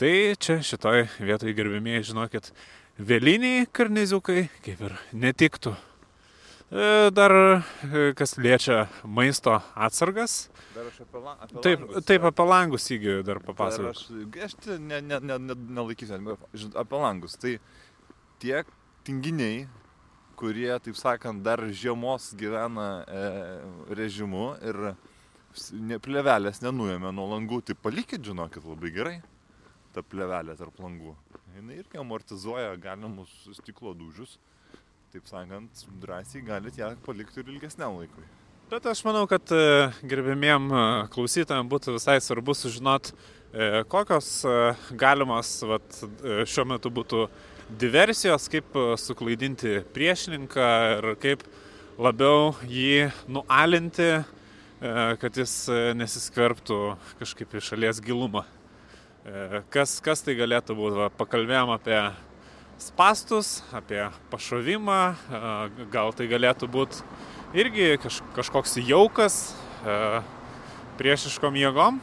Tai 0.00 0.12
čia 0.40 0.58
šitoj 0.64 1.04
vietoj 1.20 1.52
gerbimieji 1.56 2.10
žinokit, 2.10 2.50
vėliniai 2.98 3.66
karniziukai 3.72 4.46
kaip 4.64 4.80
ir 4.88 4.96
netiktų. 5.12 5.74
E, 6.66 7.10
Dar 7.14 7.32
e, 7.36 8.12
kas 8.18 8.36
liečia 8.40 8.86
maisto 9.04 9.54
atsargas. 9.74 10.48
Dar 10.74 10.88
aš 10.88 11.02
apie, 11.04 11.20
la, 11.22 11.36
apie 11.44 11.62
Taip, 11.62 11.84
taip 12.08 12.26
apie 12.26 12.46
langus 12.48 12.88
įgyju 12.90 13.22
dar 13.26 13.40
papasakosiu. 13.44 14.24
Aš, 14.34 14.56
aš 14.58 14.80
ne, 14.82 15.00
ne, 15.00 15.20
ne, 15.20 15.38
ne, 15.38 15.58
nelaikysiu 15.78 16.18
žinot, 16.18 16.78
apie 16.82 17.02
langus. 17.04 17.36
Tai 17.38 17.54
tie 18.42 18.64
tinginiai, 19.06 19.68
kurie, 20.36 20.72
taip 20.82 20.98
sakant, 20.98 21.44
dar 21.46 21.62
žiemos 21.70 22.32
gyvena 22.40 22.88
e, 23.06 23.22
režimu 23.94 24.50
ir 24.66 24.82
ne, 25.70 26.00
plevelės 26.02 26.64
nenuėmė 26.64 27.14
nuo 27.14 27.30
langų, 27.36 27.62
tai 27.70 27.78
palikit, 27.78 28.24
žinokit, 28.26 28.66
labai 28.66 28.92
gerai 28.92 29.16
ta 29.96 30.04
plevelė 30.04 30.56
tarp 30.58 30.76
langų. 30.82 31.14
Jis 31.56 31.78
irgi 31.78 31.96
amortizuoja 31.96 32.74
galimus 32.76 33.30
stiklo 33.56 33.94
dūžius. 33.96 34.34
Taip 35.14 35.28
sakant, 35.30 35.84
drąsiai 36.02 36.42
galite 36.44 36.82
ją 36.82 36.90
palikti 37.06 37.40
ir 37.40 37.48
ilgesniam 37.54 37.94
laikui. 37.96 38.24
Bet 38.68 38.84
aš 38.90 39.00
manau, 39.06 39.22
kad 39.30 39.48
e, 39.54 39.86
gerbėmiem 40.10 40.66
e, 40.68 40.80
klausytojams 41.14 41.70
būtų 41.70 41.94
visai 41.94 42.18
svarbu 42.20 42.52
sužinot, 42.58 43.08
e, 43.54 43.84
kokios 43.88 44.28
galimos 45.00 45.54
vat, 45.70 46.00
šiuo 46.50 46.66
metu 46.74 46.92
būtų 46.92 47.22
diversijos, 47.80 48.50
kaip 48.52 48.76
suklaidinti 49.00 49.78
priešininką 49.96 50.68
ir 50.98 51.08
kaip 51.22 51.46
labiau 51.96 52.52
jį 52.68 53.06
nualinti, 53.32 54.10
kad 55.22 55.40
jis 55.40 55.54
nesiskverbtų 55.96 56.82
kažkaip 57.22 57.56
į 57.56 57.64
šalies 57.70 58.04
gilumą. 58.04 58.44
E, 59.26 59.62
Kas, 59.74 59.98
kas 59.98 60.22
tai 60.22 60.36
galėtų 60.38 60.76
būti? 60.78 60.98
Va, 61.00 61.06
Pakalbėjom 61.18 61.72
apie 61.74 61.98
spastus, 62.78 63.58
apie 63.74 64.04
pašovimą, 64.30 64.98
e, 65.10 65.40
gal 65.90 66.14
tai 66.14 66.28
galėtų 66.30 66.68
būti 66.70 67.02
irgi 67.58 67.96
kaž, 68.04 68.20
kažkoks 68.36 68.76
jaukas 68.86 69.40
e, 69.82 70.22
priešiškom 71.00 71.58
jėgom. 71.58 71.98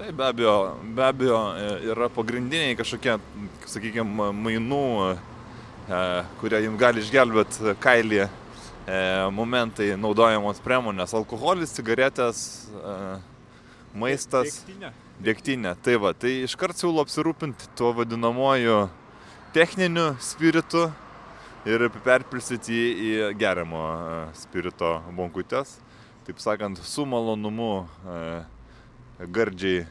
Tai 0.00 0.08
be 0.16 0.24
abejo, 0.30 0.56
be 0.96 1.04
abejo 1.04 1.40
yra 1.92 2.08
pagrindiniai 2.12 2.76
kažkokie, 2.76 3.14
sakykime, 3.68 4.32
mainų, 4.36 4.82
kurie 6.40 6.60
jums 6.66 6.80
gali 6.82 7.00
išgelbėti 7.00 7.72
kailį 7.80 8.26
momentai 9.32 9.94
naudojamos 9.96 10.60
priemonės- 10.60 11.16
alkoholis, 11.20 11.72
cigaretės, 11.78 12.44
maistas, 13.96 14.60
Degtinė. 14.60 14.92
Dėktinė. 15.22 15.74
Tai 15.82 15.96
va, 16.02 16.12
tai 16.12 16.42
iškart 16.44 16.76
siūlau 16.78 17.04
apsirūpinti 17.06 17.70
tuo 17.78 17.92
vadinamoju 17.96 18.86
techniniu 19.56 20.12
spiritu 20.20 20.86
ir 21.66 21.88
perpilsyti 22.04 22.76
į 22.76 23.12
geriamo 23.40 23.82
e, 23.86 24.18
spirito 24.38 24.98
bonkutės. 25.16 25.78
Taip 26.26 26.42
sakant, 26.42 26.82
su 26.82 27.06
malonumu 27.08 27.86
e, 27.86 28.20
gardžiai 29.32 29.86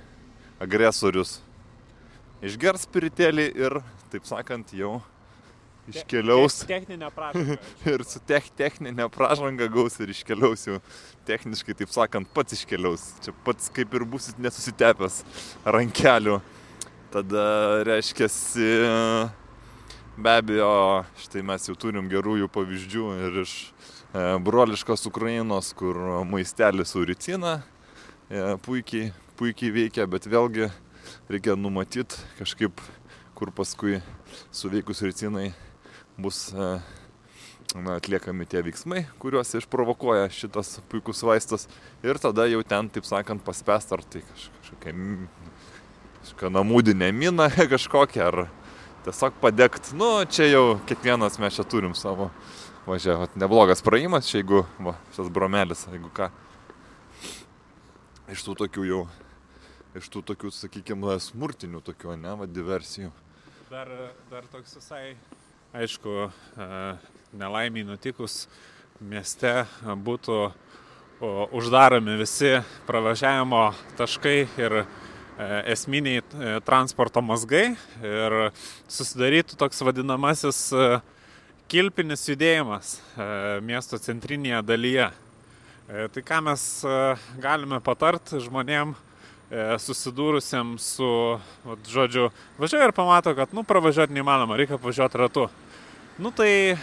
agresorius 0.62 1.39
išgers 2.46 2.86
spiritėlį 2.86 3.50
ir, 3.58 3.79
taip 4.12 4.27
sakant, 4.27 4.72
jau 4.75 5.00
iškeliaus 5.92 6.62
Te- 6.63 6.70
Techninė 6.74 7.10
prašanga. 7.13 7.58
ir 7.94 8.04
su 8.08 8.22
tech, 8.27 8.48
techninė 8.58 9.08
pražanga 9.13 9.68
gaus 9.72 9.98
ir 10.01 10.12
iškeliaus 10.13 10.65
jau 10.70 10.80
techniškai, 11.27 11.75
taip 11.82 11.94
sakant, 11.94 12.30
pats 12.34 12.58
iškeliaus. 12.58 13.08
Čia 13.25 13.34
pats 13.46 13.72
kaip 13.74 13.94
ir 13.98 14.06
busit 14.10 14.39
nesusitepęs 14.42 15.22
rankelių. 15.65 16.39
Tada 17.13 17.46
reiškia, 17.88 18.27
be 20.18 20.32
abejo, 20.36 20.72
štai 21.24 21.44
mes 21.48 21.70
jau 21.70 21.75
turim 21.80 22.10
gerųjų 22.12 22.50
pavyzdžių 22.51 23.06
ir 23.27 23.38
iš 23.46 23.54
e, 23.65 24.24
broliškos 24.44 25.06
Ukrainos, 25.08 25.72
kur 25.77 26.00
maistelis 26.27 26.92
su 26.92 27.06
ricina 27.08 27.58
e, 28.27 28.58
puikiai, 28.65 29.13
puikiai 29.39 29.72
veikia, 29.75 30.08
bet 30.12 30.27
vėlgi 30.27 30.70
reikia 31.32 31.56
numatyti 31.60 32.20
kažkaip, 32.39 32.84
kur 33.36 33.51
paskui 33.56 34.01
suveikus 34.56 35.04
ricinai 35.06 35.54
bus 36.18 36.54
e, 36.54 36.70
na, 37.76 37.96
atliekami 37.98 38.48
tie 38.48 38.62
veiksmai, 38.66 39.06
kuriuos 39.20 39.56
išprovokuoja 39.60 40.30
šitas 40.32 40.78
puikus 40.92 41.24
vaistas. 41.28 41.68
Ir 42.06 42.20
tada 42.22 42.48
jau 42.50 42.62
ten, 42.68 42.90
taip 42.92 43.08
sakant, 43.08 43.44
paspęst 43.46 43.96
ar 43.96 44.04
tai 44.04 44.24
kaž, 44.26 44.48
kažkokia, 44.62 44.94
kažkokia 46.22 46.54
namūdinė 46.56 47.12
mina 47.16 47.50
kažkokia, 47.74 48.30
ar 48.30 48.48
tiesiog 49.08 49.42
padegt. 49.42 49.92
Nu, 49.98 50.24
čia 50.30 50.48
jau 50.50 50.64
kiekvienas 50.88 51.40
mes 51.42 51.58
čia 51.58 51.68
turim 51.68 51.98
savo. 51.98 52.32
Važiuoju, 52.86 53.32
neblogas 53.42 53.82
praėjimas, 53.82 54.28
čia 54.30 54.44
jeigu, 54.44 54.62
va, 54.86 54.94
šitas 55.10 55.32
bromelis, 55.34 55.88
jeigu 55.90 56.12
ką. 56.14 56.30
Iš 58.30 58.44
tų 58.46 58.54
tokių 58.60 58.84
jau, 58.86 59.00
iš 59.98 60.10
tų 60.14 60.22
tokių, 60.30 60.52
sakykime, 60.54 61.16
smurtinių 61.22 61.82
tokių, 61.86 62.14
ne, 62.22 62.36
va, 62.38 62.46
diversijų. 62.46 63.10
Dar, 63.72 63.90
dar 64.30 64.46
toks 64.54 64.78
visai, 64.78 65.16
aišku, 65.75 66.29
e, 66.55 66.67
nelaimiai 67.36 67.86
nutikus 67.88 68.46
mieste 69.03 69.65
būtų 69.84 70.38
uždaromi 71.55 72.15
visi 72.20 72.51
pravažiavimo 72.88 73.62
taškai 74.00 74.38
ir 74.60 74.75
e, 74.82 74.86
esminiai 75.74 76.22
e, 76.22 76.53
transporto 76.67 77.24
mazgai 77.24 77.65
ir 78.03 78.38
susidarytų 78.88 79.60
toks 79.60 79.84
vadinamasis 79.84 80.62
kilpinis 81.72 82.27
judėjimas 82.29 83.00
miesto 83.65 83.98
centrinėje 83.98 84.62
dalyje. 84.67 85.08
Tai 86.13 86.22
ką 86.25 86.38
mes 86.46 86.62
galime 87.41 87.79
patart 87.82 88.36
žmonėm 88.41 88.94
susidūrusiam 89.82 90.75
su, 90.82 91.08
vat, 91.65 91.89
žodžiu, 91.89 92.29
važiuoja 92.62 92.89
ir 92.89 92.94
pamato, 92.98 93.34
kad, 93.38 93.53
nu, 93.53 93.65
pravažiuoti 93.65 94.13
neįmanoma, 94.13 94.58
reikia 94.62 94.79
važiuoti 94.82 95.22
ratu. 95.22 95.48
Nu, 96.16 96.30
tai 96.32 96.78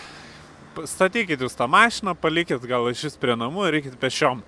statykit 0.85 1.41
jūs 1.41 1.55
tą 1.57 1.65
mašiną, 1.73 2.12
palikit 2.21 2.61
gal 2.69 2.91
iš 2.91 3.07
vis 3.07 3.15
prie 3.17 3.33
namų 3.33 3.65
ir 3.71 3.79
eikit 3.79 3.97
pešiom. 4.01 4.43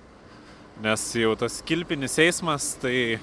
Nes 0.85 1.05
jau 1.17 1.31
tas 1.41 1.55
kilpinis 1.65 2.19
eismas, 2.21 2.67
tai 2.77 3.17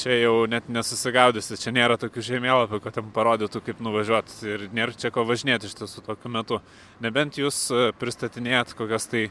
čia 0.00 0.16
jau 0.22 0.32
net 0.48 0.72
nesusigaudysi, 0.72 1.60
čia 1.60 1.74
nėra 1.76 2.00
tokių 2.00 2.24
žemėlapių, 2.30 2.80
kad 2.80 2.96
tam 2.96 3.12
parodytų, 3.12 3.60
kaip 3.66 3.84
nuvažiuoti 3.84 4.40
ir 4.54 4.66
nėra 4.72 4.96
čia 4.96 5.12
ko 5.12 5.28
važinėti 5.28 5.68
iš 5.68 5.76
tiesų 5.82 6.06
tokiu 6.08 6.32
metu. 6.32 6.62
Nebent 7.04 7.36
jūs 7.36 7.62
e, 7.68 7.86
pristatinėjat 8.00 8.72
kokias 8.78 9.10
tai 9.12 9.26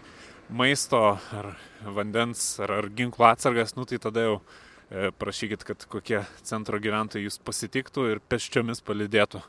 maisto 0.54 1.02
ar 1.18 1.56
vandens 1.82 2.60
ar, 2.62 2.78
ar 2.78 2.94
ginklų 2.94 3.26
atsargas, 3.34 3.74
nu 3.74 3.90
tai 3.90 3.98
tada 3.98 4.30
jau 4.30 4.42
e, 4.42 5.10
prašykit, 5.18 5.66
kad 5.66 5.90
kokie 5.98 6.28
centro 6.46 6.78
gyventojai 6.78 7.26
jūs 7.26 7.42
pasitiktų 7.42 8.12
ir 8.14 8.28
peščiomis 8.30 8.86
palidėtų. 8.86 9.42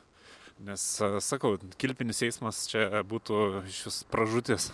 Nes, 0.61 0.81
e, 1.01 1.17
sakau, 1.25 1.55
kilpinis 1.81 2.19
eismas 2.21 2.67
čia 2.69 3.01
būtų 3.09 3.63
jūs 3.65 4.03
pražutis. 4.13 4.67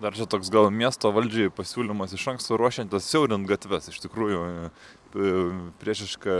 Dar 0.00 0.14
čia 0.14 0.28
toks 0.30 0.52
gal 0.54 0.68
miesto 0.70 1.10
valdžiai 1.10 1.50
pasiūlymas 1.50 2.14
iš 2.14 2.28
anksto 2.32 2.54
ruošiantis 2.60 3.08
siaurint 3.10 3.48
gatves. 3.50 3.90
Iš 3.90 3.98
tikrųjų, 4.04 4.44
e, 4.70 5.26
priešiška, 5.82 6.36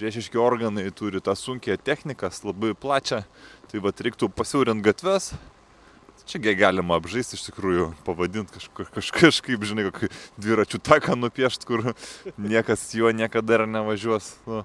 priešiški 0.00 0.40
organai 0.42 0.88
turi 0.90 1.22
tą 1.22 1.36
sunkią 1.38 1.78
techniką, 1.78 2.32
labai 2.42 2.74
plačią. 2.74 3.22
Tai 3.70 3.84
vad 3.86 4.02
reiktų 4.02 4.32
pasiaurint 4.34 4.82
gatves. 4.82 5.30
Čiagi 6.24 6.54
galima 6.56 6.96
apžaisti 6.96 7.36
iš 7.36 7.42
tikrųjų, 7.50 7.90
pavadinti 8.06 8.54
kažka, 8.56 8.86
kaž, 8.94 9.10
kažkaip, 9.12 9.64
žinai, 9.68 9.84
kokį 9.90 10.08
dviračių 10.40 10.80
taką 10.80 11.18
nupiešti, 11.20 11.68
kur 11.68 11.90
niekas 12.40 12.86
juo 12.96 13.12
niekada 13.12 13.58
ir 13.58 13.64
nevažiuos. 13.68 14.30
Nu, 14.48 14.62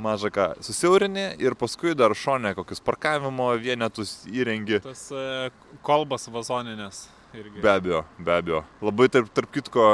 maža 0.00 0.32
ką. 0.32 0.46
Susiaurinė 0.64 1.26
ir 1.42 1.56
paskui 1.60 1.92
dar 1.98 2.16
šonė 2.16 2.54
kokius 2.56 2.80
parkavimo 2.84 3.50
vienetus 3.60 4.22
įrengi. 4.32 4.80
Tas 4.86 5.04
e, 5.12 5.50
kolbas 5.84 6.30
vazoninės 6.32 7.04
irgi. 7.36 7.60
Be 7.60 7.74
abejo, 7.76 8.02
be 8.16 8.38
abejo. 8.38 8.64
Labai 8.80 9.10
tarp, 9.12 9.28
tarp 9.36 9.52
kitko, 9.52 9.90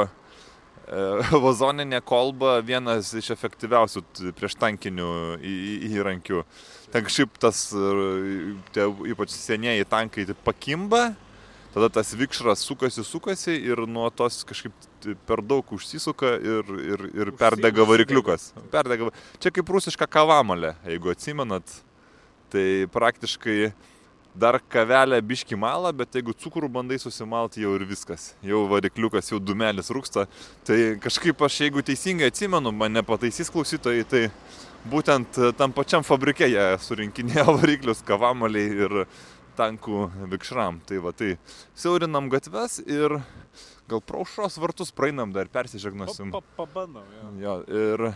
vazoninė 1.45 2.01
kolba 2.05 2.59
vienas 2.65 3.11
iš 3.17 3.31
efektyviausių 3.35 4.03
prieštankinių 4.37 5.09
įrankių. 5.89 6.43
Ten 6.93 7.05
kažkaip 7.05 7.37
tas, 7.41 7.67
e, 7.73 8.53
tie, 8.73 8.87
ypač 9.13 9.33
senieji 9.35 9.85
tankai 9.89 10.25
taip 10.29 10.39
pakimba, 10.45 11.11
tada 11.75 11.91
tas 11.93 12.15
vikšras 12.17 12.63
sukasi, 12.65 13.05
sukasi 13.05 13.53
ir 13.69 13.83
nuo 13.85 14.07
tos 14.09 14.41
kažkaip 14.49 14.73
per 15.29 15.43
daug 15.45 15.69
užsisuka 15.77 16.33
ir, 16.41 16.73
ir, 16.95 17.05
ir 17.21 17.31
perdega 17.37 17.85
varikliukas. 17.87 18.49
Perdega. 18.73 19.11
Čia 19.39 19.53
kaip 19.53 19.69
rusiška 19.69 20.09
kavamalė, 20.09 20.73
jeigu 20.89 21.13
atsimenat, 21.13 21.77
tai 22.49 22.89
praktiškai 22.89 23.71
dar 24.39 24.59
kavelę 24.71 25.19
biški 25.25 25.57
malą, 25.59 25.91
bet 25.95 26.15
jeigu 26.15 26.33
cukrų 26.37 26.69
bandai 26.71 26.99
susimalti, 27.01 27.63
jau 27.65 27.73
ir 27.77 27.85
viskas. 27.89 28.33
Jau 28.45 28.63
varikliukas, 28.71 29.31
jau 29.33 29.39
dumelis 29.43 29.91
rūksta. 29.93 30.25
Tai 30.67 30.79
kažkaip 31.03 31.41
aš, 31.47 31.59
jeigu 31.65 31.83
teisingai 31.85 32.31
atsimenu, 32.31 32.71
mane 32.75 33.03
pataisys 33.05 33.51
klausytojai, 33.53 34.05
tai 34.09 34.23
būtent 34.89 35.39
e, 35.39 35.51
tam 35.59 35.75
pačiam 35.75 36.05
fabrike 36.07 36.47
jie 36.47 36.65
surinkinėjo 36.85 37.55
variklius 37.59 38.03
kavamaliai 38.07 38.85
ir 38.87 38.97
tankų 39.59 40.07
vikšram. 40.31 40.81
Tai 40.87 41.03
va, 41.03 41.13
tai 41.15 41.35
siaurinam 41.77 42.31
gatves 42.31 42.79
ir 42.85 43.19
gal 43.89 44.03
praušros 44.05 44.59
vartus 44.61 44.93
praeinam 44.95 45.33
dar 45.35 45.49
persižegnosim. 45.51 46.31
Pa, 46.31 46.41
pa, 46.41 46.63
pabandom, 46.63 47.07
jo. 47.17 47.31
Jo, 47.43 47.55
ir 47.67 48.11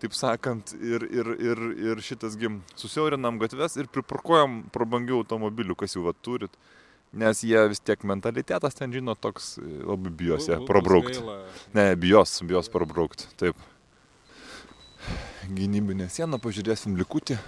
taip 0.00 0.16
sakant, 0.16 0.72
ir, 0.80 1.04
ir, 1.12 1.30
ir, 1.36 1.62
ir 1.90 2.02
šitas 2.04 2.36
gim 2.40 2.60
susiaurinam 2.78 3.38
gatves 3.40 3.76
ir 3.80 3.90
priparkuojam 3.92 4.62
prabangių 4.74 5.20
automobilių, 5.20 5.76
kas 5.78 5.96
jų 5.96 6.06
va 6.08 6.14
turit. 6.16 6.54
Nes 7.20 7.42
jie 7.42 7.58
vis 7.72 7.82
tiek 7.82 8.04
mentalitetas 8.06 8.76
ten 8.78 8.92
žino 8.94 9.16
toks 9.18 9.56
e, 9.58 9.66
labai 9.82 10.12
bijos 10.14 10.46
bus 10.46 10.66
prabraukti. 10.68 11.22
Ne, 11.74 11.88
bijos, 11.98 12.36
bijos 12.46 12.70
prabraukti. 12.70 13.26
Taip. 13.40 13.58
Gynybinė 15.50 16.06
siena, 16.12 16.38
pažiūrėsim 16.38 16.94
likutį. 17.00 17.40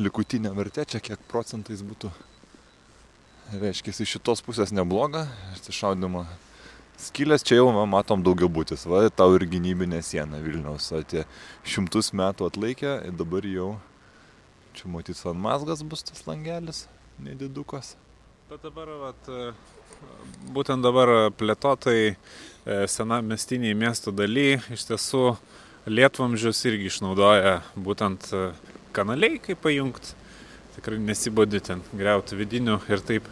Likutinė 0.00 0.54
vertė, 0.56 0.86
čia 0.88 1.02
kiek 1.04 1.20
procentais 1.28 1.84
būtų. 1.84 2.08
Reiškia, 3.60 3.92
iš 3.92 4.16
šitos 4.16 4.40
pusės 4.46 4.72
nebloga. 4.72 5.26
Atsišaudimo 5.58 6.24
skylės, 7.00 7.44
čia 7.46 7.60
jau 7.60 7.70
matom 7.88 8.24
daugiau 8.26 8.50
būtis. 8.52 8.86
Va, 8.90 9.06
tau 9.10 9.34
ir 9.38 9.46
gynybinė 9.50 10.02
siena 10.04 10.40
Vilniaus. 10.44 10.90
Tie 11.10 11.24
šimtus 11.64 12.12
metų 12.16 12.50
atlaikė 12.50 12.94
dabar 13.16 13.46
jau 13.48 13.72
čia 14.76 14.90
matys 14.92 15.24
ant 15.26 15.40
mazgas 15.40 15.82
bus 15.82 16.04
tas 16.06 16.22
langelis, 16.28 16.84
nedidukas. 17.18 17.96
Bet 18.50 18.62
dabar, 18.66 18.90
vat, 19.00 19.30
e, 19.30 19.50
būtent 20.54 20.82
dabar 20.82 21.30
plėtotai 21.38 22.14
senamestiniai 22.90 23.74
miesto 23.74 24.12
daly 24.14 24.58
iš 24.72 24.86
tiesų 24.90 25.24
lietvamžius 25.90 26.60
irgi 26.68 26.90
išnaudoja 26.90 27.60
būtent 27.74 28.28
e, 28.36 28.50
kanaliai, 28.96 29.40
kaip 29.42 29.62
pajungti. 29.64 30.16
Tikrai 30.76 31.00
nesibodi 31.02 31.60
ten 31.64 31.80
greuti 31.96 32.38
vidinių 32.38 32.78
ir 32.92 33.02
taip 33.06 33.26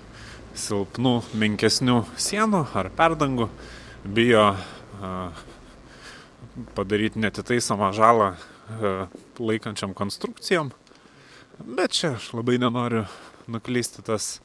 silpnų, 0.58 1.14
menkesnių 1.38 2.02
sienų 2.18 2.64
ar 2.76 2.90
perdangų. 2.98 3.48
Bijo 4.04 4.44
padaryti 6.74 7.22
netitaisomą 7.22 7.92
žalą 7.96 8.32
laikančiam 9.38 9.94
konstrukcijom. 9.96 10.72
Bet 11.58 11.94
čia 11.96 12.12
aš 12.16 12.32
labai 12.36 12.58
nenoriu 12.62 13.04
nuklysti 13.50 14.04
tas 14.06 14.38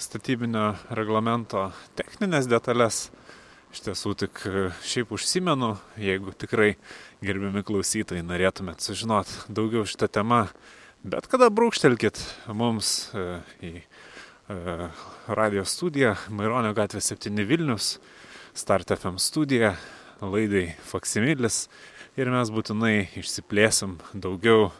statybinio 0.00 0.74
reglamento 0.94 1.70
techninės 1.98 2.48
detalės. 2.50 3.08
Iš 3.70 3.84
tiesų 3.86 4.12
tik 4.18 4.40
šiaip 4.82 5.12
užsimenu, 5.14 5.76
jeigu 6.00 6.34
tikrai 6.34 6.72
gerbiami 7.22 7.62
klausytojai 7.62 8.24
norėtumėt 8.26 8.82
sužinoti 8.82 9.44
daugiau 9.46 9.84
šitą 9.86 10.08
temą, 10.10 10.40
bet 11.06 11.28
kada 11.30 11.46
brūkštelkit 11.54 12.18
mums 12.50 13.12
į 13.62 13.76
radio 15.30 15.62
studiją 15.64 16.14
Maironio 16.34 16.72
gatvė 16.74 17.00
7 17.04 17.44
Vilnius, 17.46 17.98
Start 18.56 18.90
FM 18.90 19.20
studija, 19.22 19.76
laidai 20.20 20.72
Faksimilis 20.82 21.68
ir 22.18 22.30
mes 22.32 22.50
būtinai 22.50 22.94
išsiplėsim 23.20 23.98
daugiau 24.12 24.70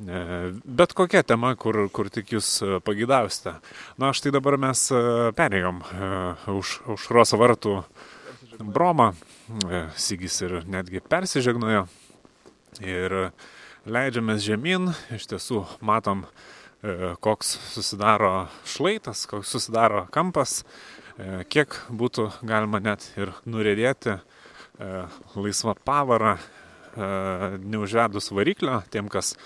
e, 0.00 0.52
Bet 0.64 0.94
kokia 0.96 1.22
tema, 1.28 1.52
kur, 1.60 1.84
kur 1.92 2.08
tik 2.08 2.32
jūs 2.32 2.54
e, 2.64 2.78
pagidausite. 2.84 3.58
Na, 4.00 4.14
štai 4.16 4.32
dabar 4.32 4.56
mes 4.56 4.86
e, 4.88 5.02
perėjom 5.36 5.82
e, 5.84 6.08
už 6.54 6.78
aušros 6.94 7.36
vartų 7.36 7.76
bromą. 8.64 9.12
E, 9.68 9.84
Sigis 10.00 10.40
ir 10.46 10.62
netgi 10.64 11.04
persižegnojo. 11.04 11.84
Ir 12.80 13.18
leidžiamės 13.84 14.40
žemyn. 14.46 14.94
Iš 15.12 15.28
tiesų 15.34 15.66
matom, 15.84 16.24
e, 16.24 16.61
koks 17.22 17.52
susidaro 17.70 18.48
šlaitas, 18.66 19.26
koks 19.30 19.52
susidaro 19.54 20.06
kampas, 20.10 20.62
e, 21.16 21.44
kiek 21.46 21.76
būtų 21.90 22.28
galima 22.42 22.80
net 22.82 23.06
ir 23.16 23.30
nurėdėti 23.46 24.16
e, 24.16 24.20
laisvą 25.36 25.76
pavarą, 25.86 26.36
e, 26.38 27.12
neužvedus 27.62 28.32
variklio, 28.34 28.80
tiem, 28.90 29.06
kas 29.12 29.36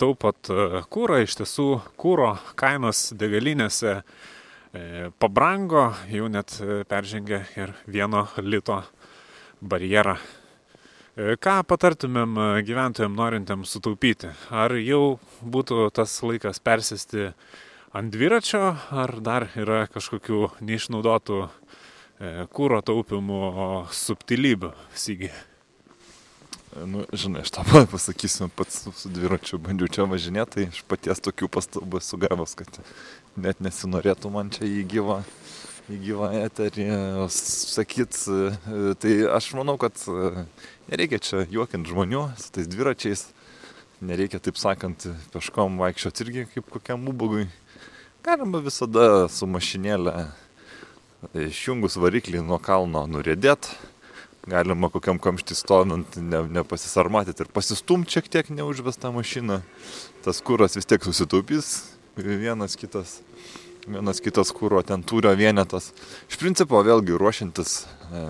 taupot 0.00 0.50
e, 0.50 0.80
kūrą, 0.92 1.20
iš 1.24 1.36
tiesų 1.40 1.68
kūro 2.00 2.32
kainos 2.58 3.10
degalinėse 3.16 3.98
e, 4.00 4.02
pabrango, 5.20 5.90
jau 6.12 6.32
net 6.32 6.58
e, 6.60 6.82
peržengė 6.88 7.44
ir 7.56 7.76
vieno 7.86 8.26
lito 8.40 8.82
barjerą. 9.60 10.16
E, 11.16 11.32
Ką 11.40 11.62
patartumėm 11.64 12.36
e, 12.36 12.46
gyventojams 12.68 13.16
norintiems 13.16 13.70
sutaupyti? 13.72 14.28
Ar 14.52 14.74
jau 14.76 15.16
būtų 15.40 15.86
tas 15.96 16.12
laikas 16.20 16.60
persėsti 16.60 17.30
ant 17.96 18.12
dviračio, 18.12 18.74
ar 18.92 19.14
dar 19.24 19.46
yra 19.56 19.86
kažkokių 19.88 20.42
neišnaudotų 20.60 21.38
e, 21.40 21.48
kūro 22.52 22.82
taupimo 22.84 23.40
subtilybių, 23.96 24.74
Sygi? 24.92 25.32
Nu, 26.84 27.06
žinai, 27.16 27.46
aš 27.46 27.54
tą 27.56 27.64
pasakysiu, 27.94 28.50
pats 28.52 28.84
su 28.84 29.08
dviračiu 29.08 29.56
bandžiau 29.56 29.88
čia 29.88 30.08
važinėti, 30.12 30.52
tai 30.52 30.68
iš 30.68 30.84
paties 30.84 31.24
tokių 31.24 31.48
pastabų 31.56 32.04
esu 32.04 32.20
gavęs, 32.20 32.58
kad 32.60 32.82
net 33.40 33.64
nesinorėtų 33.64 34.36
man 34.36 34.52
čia 34.52 34.68
į 34.68 34.84
gyvą, 34.92 35.22
į 35.92 35.98
gyvą 36.02 36.30
eterį 36.44 36.86
sakyt. 37.32 38.18
Tai 39.02 39.14
aš 39.36 39.50
manau, 39.58 39.76
kad 39.80 39.98
e, 40.10 40.46
nereikia 40.90 41.20
čia 41.22 41.44
juokinti 41.52 41.92
žmonių 41.92 42.22
su 42.40 42.52
tais 42.56 42.70
dviračiais, 42.70 43.26
nereikia, 44.04 44.40
taip 44.42 44.58
sakant, 44.60 45.08
peškom 45.34 45.78
vaikščioti 45.82 46.26
irgi 46.26 46.46
kaip 46.54 46.70
kokiam 46.74 47.06
ubagui. 47.10 47.46
Galima 48.26 48.62
visada 48.64 49.26
su 49.30 49.46
mašinėlė 49.46 50.16
e, 50.22 51.46
išjungus 51.46 51.98
variklį 52.02 52.42
nuo 52.46 52.58
kalno 52.62 53.06
nurėdėti 53.10 53.94
galima 54.46 54.88
kokiam 54.94 55.18
kamštį 55.18 55.56
stovint 55.58 56.18
ne, 56.22 56.44
nepasisarmatyti 56.60 57.42
ir 57.42 57.48
pasistumti 57.54 58.14
šiek 58.16 58.28
tiek 58.30 58.50
neužvestą 58.54 59.10
mašiną. 59.14 59.60
Tas 60.22 60.38
kūras 60.38 60.78
vis 60.78 60.86
tiek 60.86 61.02
susitaupys, 61.02 61.72
vienas 62.16 62.78
kitas, 62.78 63.18
vienas 63.86 64.20
kitas 64.22 64.50
kūro 64.54 64.82
ten 64.86 65.04
tūrio 65.06 65.32
vienetas. 65.38 65.92
Iš 66.30 66.38
principo 66.40 66.80
vėlgi 66.84 67.16
ruošiantis, 67.18 67.78
e, 68.10 68.26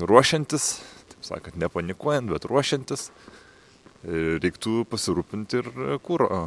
ruošiantis, 0.00 0.68
taip 1.12 1.28
sakant, 1.28 1.58
nepanikuojant, 1.60 2.30
bet 2.32 2.46
ruošiantis, 2.48 3.08
e, 3.10 4.38
reiktų 4.42 4.82
pasirūpinti 4.90 5.60
ir 5.60 5.72
kūro 6.04 6.28
e, 6.32 6.44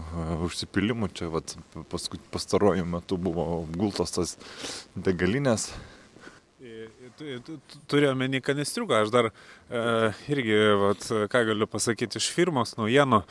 užsipilimu. 0.48 1.12
Čia 1.16 1.30
vat, 1.34 1.58
paskui 1.92 2.22
pastaruoju 2.34 2.88
metu 2.90 3.20
buvo 3.22 3.66
gultos 3.76 4.18
tas 4.18 4.38
degalinės. 4.96 5.72
Turiu 7.88 8.10
omeny 8.10 8.42
kanistriuką, 8.44 9.06
aš 9.06 9.12
dar 9.14 9.30
e, 9.30 9.84
irgi, 10.34 10.58
vat, 10.82 11.06
ką 11.32 11.46
galiu 11.52 11.70
pasakyti 11.70 12.20
iš 12.20 12.32
firmos 12.36 12.74
naujienų, 12.80 13.22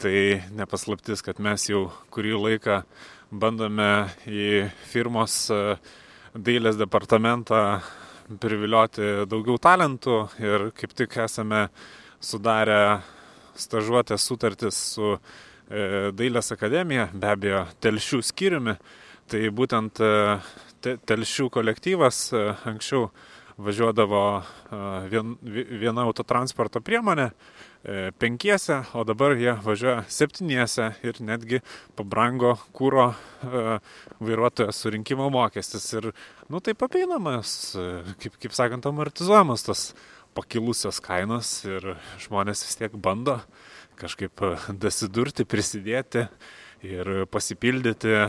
tai 0.00 0.16
nepaslaptis, 0.56 1.24
kad 1.24 1.40
mes 1.42 1.66
jau 1.68 1.88
kurį 2.14 2.36
laiką 2.38 2.80
bandome 3.30 4.08
į 4.26 4.66
firmos 4.90 5.34
e, 5.50 5.76
dailės 6.34 6.78
departamentą 6.78 7.80
privilioti 8.42 9.26
daugiau 9.30 9.58
talentų 9.62 10.18
ir 10.42 10.68
kaip 10.76 10.94
tik 10.98 11.16
esame 11.24 11.66
sudarę 12.22 13.00
stažuotės 13.56 14.26
sutartis 14.26 14.78
su 14.94 15.16
e, 15.16 16.12
Dailės 16.14 16.52
akademija, 16.54 17.08
be 17.14 17.32
abejo, 17.32 17.64
telšių 17.82 18.22
skyriumi. 18.22 18.76
Tai 19.26 19.40
būtent 19.50 19.98
e, 19.98 20.10
te, 20.84 20.96
telšių 21.02 21.48
kolektyvas 21.50 22.28
anksčiau 22.68 23.08
važiuodavo 23.56 24.22
vien, 25.10 25.32
viena 25.42 26.04
autotransporto 26.04 26.82
priemonė, 26.84 27.30
penkiese, 28.18 28.80
o 28.98 29.04
dabar 29.06 29.36
jie 29.38 29.52
važiuoja 29.62 30.04
septyniese 30.10 30.90
ir 31.06 31.20
netgi 31.22 31.60
pabrango 31.98 32.56
kūro 32.76 33.12
vairuotojo 34.26 34.74
surinkimo 34.74 35.28
mokestis. 35.30 35.86
Ir, 35.98 36.10
nu, 36.50 36.60
taip 36.64 36.82
apeinamas, 36.86 37.76
kaip, 38.22 38.38
kaip 38.42 38.56
sakant, 38.56 38.88
amortizuojamas 38.90 39.66
tas 39.68 39.88
pakilusios 40.36 41.00
kainos 41.04 41.62
ir 41.64 41.94
žmonės 42.20 42.66
vis 42.66 42.78
tiek 42.80 42.96
bando 43.00 43.38
kažkaip 44.00 44.42
dasidurti, 44.84 45.46
prisidėti 45.48 46.26
ir 46.84 47.24
pasipildyti 47.32 48.26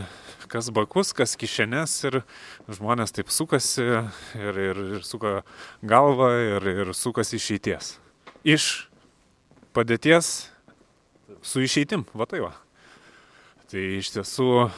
kas 0.48 0.70
bakus, 0.74 1.12
kas 1.12 1.36
kišenes 1.38 1.94
ir 2.08 2.20
žmonės 2.72 3.12
taip 3.16 3.32
sukasi 3.32 3.84
ir, 3.84 4.60
ir, 4.70 4.82
ir 4.98 5.04
suka 5.06 5.42
galvą 5.84 6.30
ir, 6.56 6.68
ir 6.84 6.94
sukasi 6.96 7.36
išeities. 7.36 7.96
Iš 8.48 8.88
padėties 9.78 10.48
su 11.46 11.62
išeitim, 11.62 12.02
va 12.18 12.26
tai 12.26 12.42
va. 12.42 12.50
Tai 13.70 13.82
iš 13.98 14.10
tiesų 14.16 14.48
e, 14.66 14.70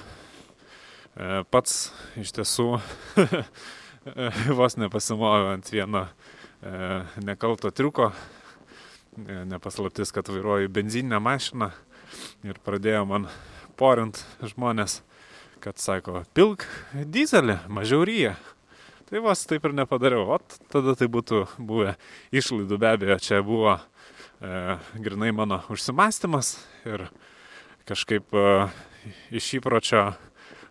pats 1.48 1.76
iš 2.20 2.34
tiesų 2.36 2.66
vos 4.58 4.76
nepasimoviau 4.80 5.54
ant 5.54 5.70
vieno 5.72 6.04
e, 6.04 6.72
nekalto 7.24 7.72
triuko. 7.72 8.10
E, 9.20 9.40
nepaslaptis, 9.48 10.12
kad 10.12 10.28
vairuoju 10.28 10.72
benzininę 10.74 11.20
mašiną 11.22 11.70
ir 12.46 12.60
pradėjo 12.66 13.06
man 13.08 13.28
porint 13.80 14.20
žmonės, 14.44 15.00
kad 15.64 15.80
sako, 15.80 16.24
pilk 16.36 16.66
dizelį, 16.92 17.60
mažiau 17.72 18.04
ryja. 18.04 18.34
Tai 19.10 19.22
vos 19.24 19.42
taip 19.48 19.64
ir 19.66 19.74
nepadariau. 19.74 20.36
O 20.36 20.38
tada 20.70 20.94
tai 20.98 21.08
būtų 21.10 21.46
buvę 21.58 21.96
išlaidų 22.30 22.76
be 22.78 22.90
abejo. 22.92 23.16
Čia 23.18 23.40
buvo 23.42 23.80
e, 24.40 24.79
grinai 25.00 25.33
mano 25.33 25.61
užsimastymas 25.70 26.57
ir 26.88 27.07
kažkaip 27.88 28.35
e, 28.35 28.48
iš 29.37 29.55
įpročio 29.61 30.11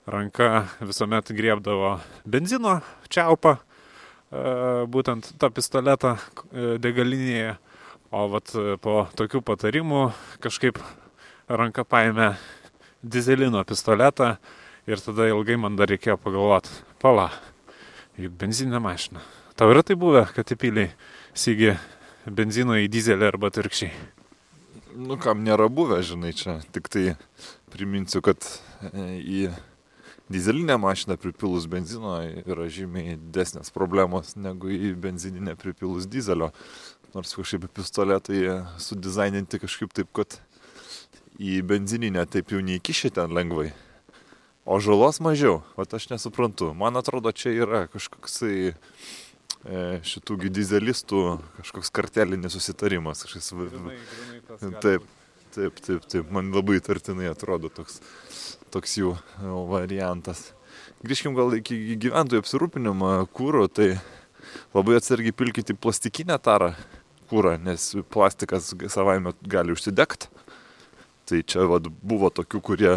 ranka 0.09 0.65
visuomet 0.81 1.31
griebdavo 1.31 1.99
benzino 2.25 2.79
čiaupą, 3.09 3.55
e, 3.55 4.43
būtent 4.89 5.33
tą 5.39 5.49
pistoletą 5.53 6.15
e, 6.17 6.77
degalinėje. 6.81 7.57
O 8.09 8.25
vat 8.33 8.49
e, 8.57 8.77
po 8.81 9.03
tokių 9.13 9.43
patarimų 9.45 10.07
kažkaip 10.41 10.79
ranka 11.49 11.85
paėmė 11.85 12.31
dizelino 13.03 13.61
pistoletą 13.69 14.37
ir 14.89 15.01
tada 15.03 15.29
ilgai 15.29 15.59
man 15.61 15.77
dar 15.77 15.91
reikėjo 15.91 16.17
pagalvoti, 16.17 16.73
pala, 17.01 17.29
juk 18.17 18.33
benzininė 18.33 18.81
mašina. 18.81 19.21
Tau 19.53 19.69
yra 19.69 19.83
tai 19.85 19.97
buvę, 19.99 20.25
kad 20.33 20.49
įpiliai 20.55 20.89
sygi 21.37 21.75
benzino 22.25 22.77
į 22.79 22.89
dizelį 22.91 23.29
arba 23.29 23.49
atvirkščiai? 23.51 23.91
Nu, 24.99 25.15
kam 25.21 25.43
nėra 25.45 25.69
buvę, 25.71 26.01
žinai, 26.03 26.33
čia 26.35 26.57
tik 26.75 26.89
tai 26.91 27.13
priminsiu, 27.71 28.23
kad 28.25 28.41
e, 28.89 29.03
į 29.21 29.41
dizelinę 30.29 30.77
mašiną 30.81 31.17
pripilus 31.21 31.67
benzino 31.69 32.17
yra 32.43 32.67
žymiai 32.69 33.15
didesnės 33.17 33.71
problemos 33.73 34.35
negu 34.35 34.71
į 34.73 34.93
benzininę 34.99 35.55
pripilus 35.59 36.09
dizelio. 36.09 36.51
Nors 37.15 37.33
kažkaip 37.33 37.65
pistoletai 37.73 38.43
sudizaininti 38.77 39.61
kažkaip 39.61 39.93
taip, 39.97 40.11
kad 40.13 40.37
į 41.39 41.61
benzininę 41.65 42.25
taip 42.29 42.51
jau 42.53 42.61
neįkiši 42.61 43.13
ten 43.15 43.33
lengvai. 43.33 43.71
O 44.69 44.77
žalos 44.83 45.17
mažiau, 45.23 45.63
o 45.73 45.85
aš 45.87 46.09
nesuprantu. 46.11 46.73
Man 46.77 46.99
atrodo, 46.99 47.31
čia 47.33 47.55
yra 47.55 47.87
kažkoksai 47.89 48.75
šitų 49.65 50.37
dizelistų 50.49 51.23
kažkoks 51.59 51.91
kartelinis 51.91 52.55
susitarimas. 52.55 53.25
Kažkas... 53.25 53.51
Grinai, 53.53 53.97
grinai 54.59 54.79
taip, 54.81 55.09
taip, 55.55 55.81
taip, 55.83 56.05
taip, 56.07 56.31
man 56.31 56.53
labai 56.55 56.79
tartinai 56.79 57.29
atrodo 57.31 57.69
toks, 57.69 57.99
toks 58.71 58.97
jų 59.01 59.17
variantas. 59.69 60.53
Grįžkim 61.03 61.35
gal 61.35 61.53
iki 61.57 61.97
gyventojų 61.99 62.43
apsirūpinimo 62.43 63.11
kūro, 63.35 63.67
tai 63.67 63.97
labai 64.75 64.97
atsargiai 64.99 65.35
pilkite 65.35 65.75
plastikinę 65.75 66.39
tarą 66.43 66.73
kūrą, 67.29 67.57
nes 67.61 67.91
plastikas 68.11 68.73
savaime 68.91 69.35
gali 69.47 69.75
užsidegti. 69.75 70.31
Tai 71.29 71.43
čia 71.45 71.67
vat, 71.69 71.85
buvo 72.01 72.31
tokių, 72.33 72.59
kurie 72.65 72.93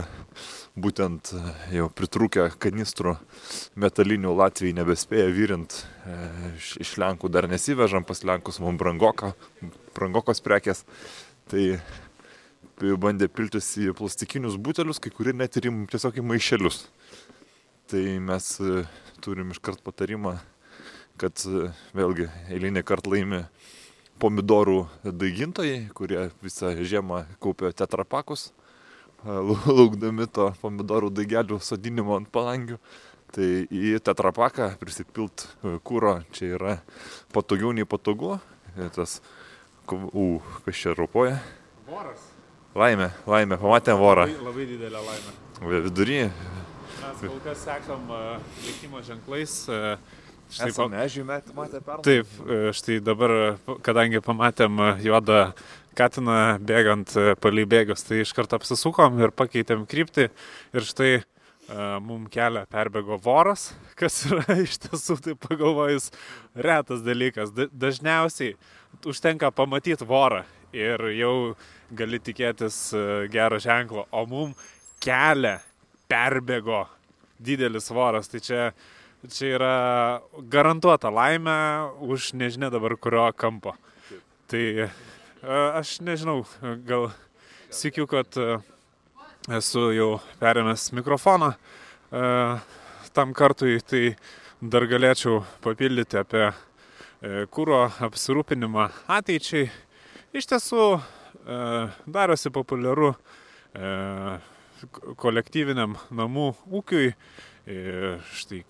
būtent 0.76 1.32
e, 1.36 1.40
jau 1.76 1.88
pritrūkę 1.92 2.46
kanistrų 2.60 3.16
metalinių 3.80 4.32
Latvijai 4.36 4.76
nebespėja 4.78 5.28
vyrint 5.34 5.82
e, 6.08 6.14
iš 6.80 6.94
Lenkų 7.00 7.28
dar 7.32 7.48
nesivežam, 7.50 8.06
pas 8.08 8.24
Lenkus 8.24 8.60
mums 8.62 8.80
brangoka, 8.80 9.34
brangokos 9.96 10.40
prekės. 10.44 10.84
Tai 11.52 11.76
bandė 13.02 13.28
piltis 13.28 13.68
į 13.76 13.92
plastikinius 13.98 14.56
butelius, 14.56 15.00
kai 15.02 15.12
kurie 15.12 15.34
net 15.36 15.58
ir 15.60 15.68
tiesiog 15.92 16.22
į 16.22 16.24
maišelius. 16.30 16.86
Tai 17.92 18.04
mes 18.24 18.48
e, 18.64 18.86
turim 19.20 19.52
iškart 19.52 19.84
patarimą, 19.84 20.38
kad 21.20 21.36
vėlgi 21.92 22.30
eilinį 22.48 22.82
kartą 22.88 23.12
laimi 23.12 23.44
pomidorų 24.22 24.86
daigintojai, 25.04 25.90
kurie 25.92 26.30
visą 26.40 26.72
žiemą 26.80 27.26
kaupia 27.42 27.74
tetrapakus 27.76 28.52
laukdami 29.24 30.26
to 30.30 30.50
pomidorų 30.62 31.12
daigelių 31.14 31.60
sodinimo 31.62 32.16
ant 32.18 32.30
palangių. 32.32 32.78
Tai 33.32 33.48
į 33.72 33.96
tetrapaką 34.04 34.74
prisipilt 34.80 35.46
kūro 35.86 36.18
čia 36.36 36.50
yra 36.58 36.74
patogiau 37.32 37.72
nei 37.72 37.86
patogu. 37.88 38.36
Tas, 38.92 39.20
u, 39.88 40.40
kas 40.66 40.82
čia 40.82 40.92
ropoja? 40.96 41.38
Voras. 41.88 42.28
Laimė, 42.76 43.10
laimė, 43.28 43.58
pamatėm 43.60 43.98
vorą. 44.00 44.26
Labai, 44.28 44.44
labai 44.48 44.66
didelė 44.68 45.00
laimė. 45.06 45.32
Vidury. 45.86 46.18
Mes 47.02 47.24
kol 47.24 47.40
kas 47.44 47.64
sekam 47.66 48.12
likimo 48.66 49.02
ženklais. 49.04 49.56
Štai 50.52 50.68
pa... 50.76 50.86
Mežių 50.92 51.24
met, 51.28 51.50
matė 51.56 51.80
per. 51.84 52.00
Taip, 52.04 52.32
štai 52.76 52.98
dabar, 53.04 53.32
kadangi 53.84 54.20
pamatėm 54.24 54.80
juodą 55.00 55.46
katiną 55.98 56.38
bėgant 56.64 57.12
palei 57.42 57.66
bėgius, 57.68 58.04
tai 58.06 58.22
iš 58.22 58.32
karto 58.36 58.58
apsisukom 58.58 59.20
ir 59.22 59.34
pakeitėm 59.36 59.84
kryptį 59.88 60.28
ir 60.28 60.86
štai 60.88 61.10
uh, 61.72 61.98
mum 62.04 62.26
kelią 62.32 62.64
perbėgo 62.72 63.18
voras, 63.22 63.70
kas 64.00 64.22
yra 64.30 64.58
iš 64.62 64.78
tiesų, 64.86 65.18
tai 65.24 65.36
pagalvojus, 65.38 66.10
retas 66.54 67.04
dalykas. 67.04 67.52
Da 67.54 67.68
dažniausiai 67.72 68.56
užtenka 69.08 69.52
pamatyti 69.54 70.08
vorą 70.08 70.44
ir 70.72 71.04
jau 71.18 71.34
gali 71.92 72.20
tikėtis 72.22 72.78
uh, 72.96 73.04
gero 73.32 73.60
ženklo, 73.62 74.06
o 74.10 74.24
mum 74.28 74.56
kelią 75.02 75.58
perbėgo 76.10 76.86
didelis 77.42 77.90
voras. 77.92 78.28
Tai 78.30 78.40
čia, 78.44 78.66
čia 79.28 79.54
yra 79.56 79.76
garantuota 80.52 81.10
laimė 81.12 81.56
už 82.04 82.32
nežinia 82.38 82.70
dabar 82.72 82.96
kurio 83.00 83.30
kampo. 83.36 83.74
Tai 84.52 84.64
Aš 85.42 85.96
nežinau, 86.06 86.44
gal 86.86 87.08
sikiu, 87.74 88.04
kad 88.06 88.30
esu 89.50 89.88
jau 89.90 90.20
perėmęs 90.38 90.92
mikrofoną 90.94 91.48
tam 93.10 93.32
kartui, 93.34 93.80
tai 93.82 94.14
dar 94.62 94.86
galėčiau 94.86 95.40
papildyti 95.66 96.20
apie 96.20 96.44
kūro 97.50 97.80
apsirūpinimą 98.06 98.86
ateičiai. 99.18 99.66
Iš 100.30 100.46
tiesų 100.54 100.86
darosi 102.06 102.54
populiaru 102.54 103.10
kolektyviniam 105.26 105.98
namų 106.14 106.48
ūkiui, 106.70 107.16
štai 108.38 108.62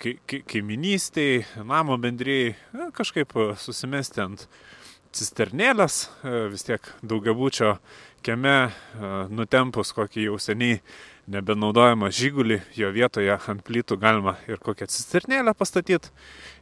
kaiminystiai, 0.49 1.45
namo 1.69 2.01
bendrėjai 2.01 2.57
kažkaip 2.97 3.37
susimesti 3.61 4.25
ant 4.25 4.49
cisternėlės, 5.16 6.07
e, 6.25 6.35
vis 6.53 6.64
tiek 6.66 6.87
daugiabučio 7.05 7.77
kieme 8.25 8.55
e, 8.68 8.70
nutempus 9.33 9.92
kokį 9.96 10.29
jau 10.29 10.38
seniai 10.40 10.81
nebenaudojamą 11.33 12.09
žygulį, 12.12 12.59
jo 12.75 12.88
vietoje 12.94 13.35
ant 13.35 13.62
plytų 13.66 13.98
galima 14.03 14.35
ir 14.51 14.59
kokią 14.62 14.88
cisternėlę 14.90 15.55
pastatyti, 15.59 16.11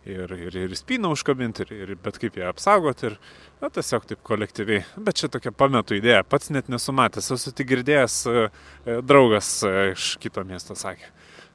ir, 0.04 0.34
ir, 0.36 0.58
ir 0.66 0.74
spyną 0.76 1.12
užkabinti, 1.14 1.64
ir, 1.64 1.94
ir 1.94 2.00
bet 2.02 2.18
kaip 2.20 2.36
ją 2.36 2.50
apsaugoti, 2.52 3.08
ir 3.08 3.16
na, 3.62 3.70
tiesiog 3.72 4.04
taip 4.10 4.20
kolektyviai. 4.26 4.84
Bet 5.00 5.22
čia 5.22 5.30
tokia 5.32 5.54
pametų 5.56 6.00
idėja, 6.00 6.26
pats 6.28 6.52
net 6.52 6.68
nesumatęs, 6.72 7.30
esu 7.36 7.54
tik 7.56 7.70
girdėjęs, 7.72 8.18
e, 8.28 8.48
draugas 9.06 9.54
iš 9.94 10.14
kito 10.20 10.44
miesto 10.48 10.76
sakė. 10.76 11.08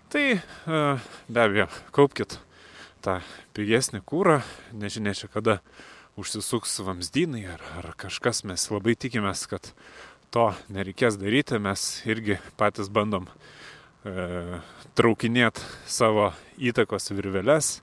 Tai 0.10 0.24
be 0.66 1.42
abejo, 1.42 1.66
kaupkite 1.94 2.40
tą 3.06 3.20
pigesnį 3.58 4.02
kūrą, 4.06 4.40
nežinia 4.74 5.14
čia 5.18 5.30
kada 5.34 5.60
užsisuks 6.20 6.80
vamzdynai 6.86 7.44
ar, 7.52 7.64
ar 7.80 7.92
kažkas, 8.00 8.44
mes 8.48 8.70
labai 8.72 8.96
tikimės, 8.96 9.46
kad 9.52 9.72
to 10.32 10.50
nereikės 10.72 11.20
daryti, 11.20 11.60
mes 11.60 11.84
irgi 12.08 12.38
patys 12.60 12.90
bandom 12.92 13.28
e, 13.28 14.60
traukinėti 14.96 15.64
savo 15.88 16.30
įtakos 16.56 17.12
virveles 17.12 17.80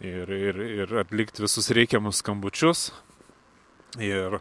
ir, 0.00 0.28
ir, 0.28 0.60
ir 0.84 0.98
atlikti 1.04 1.44
visus 1.44 1.70
reikiamus 1.76 2.20
skambučius. 2.20 2.90
Ir 4.00 4.38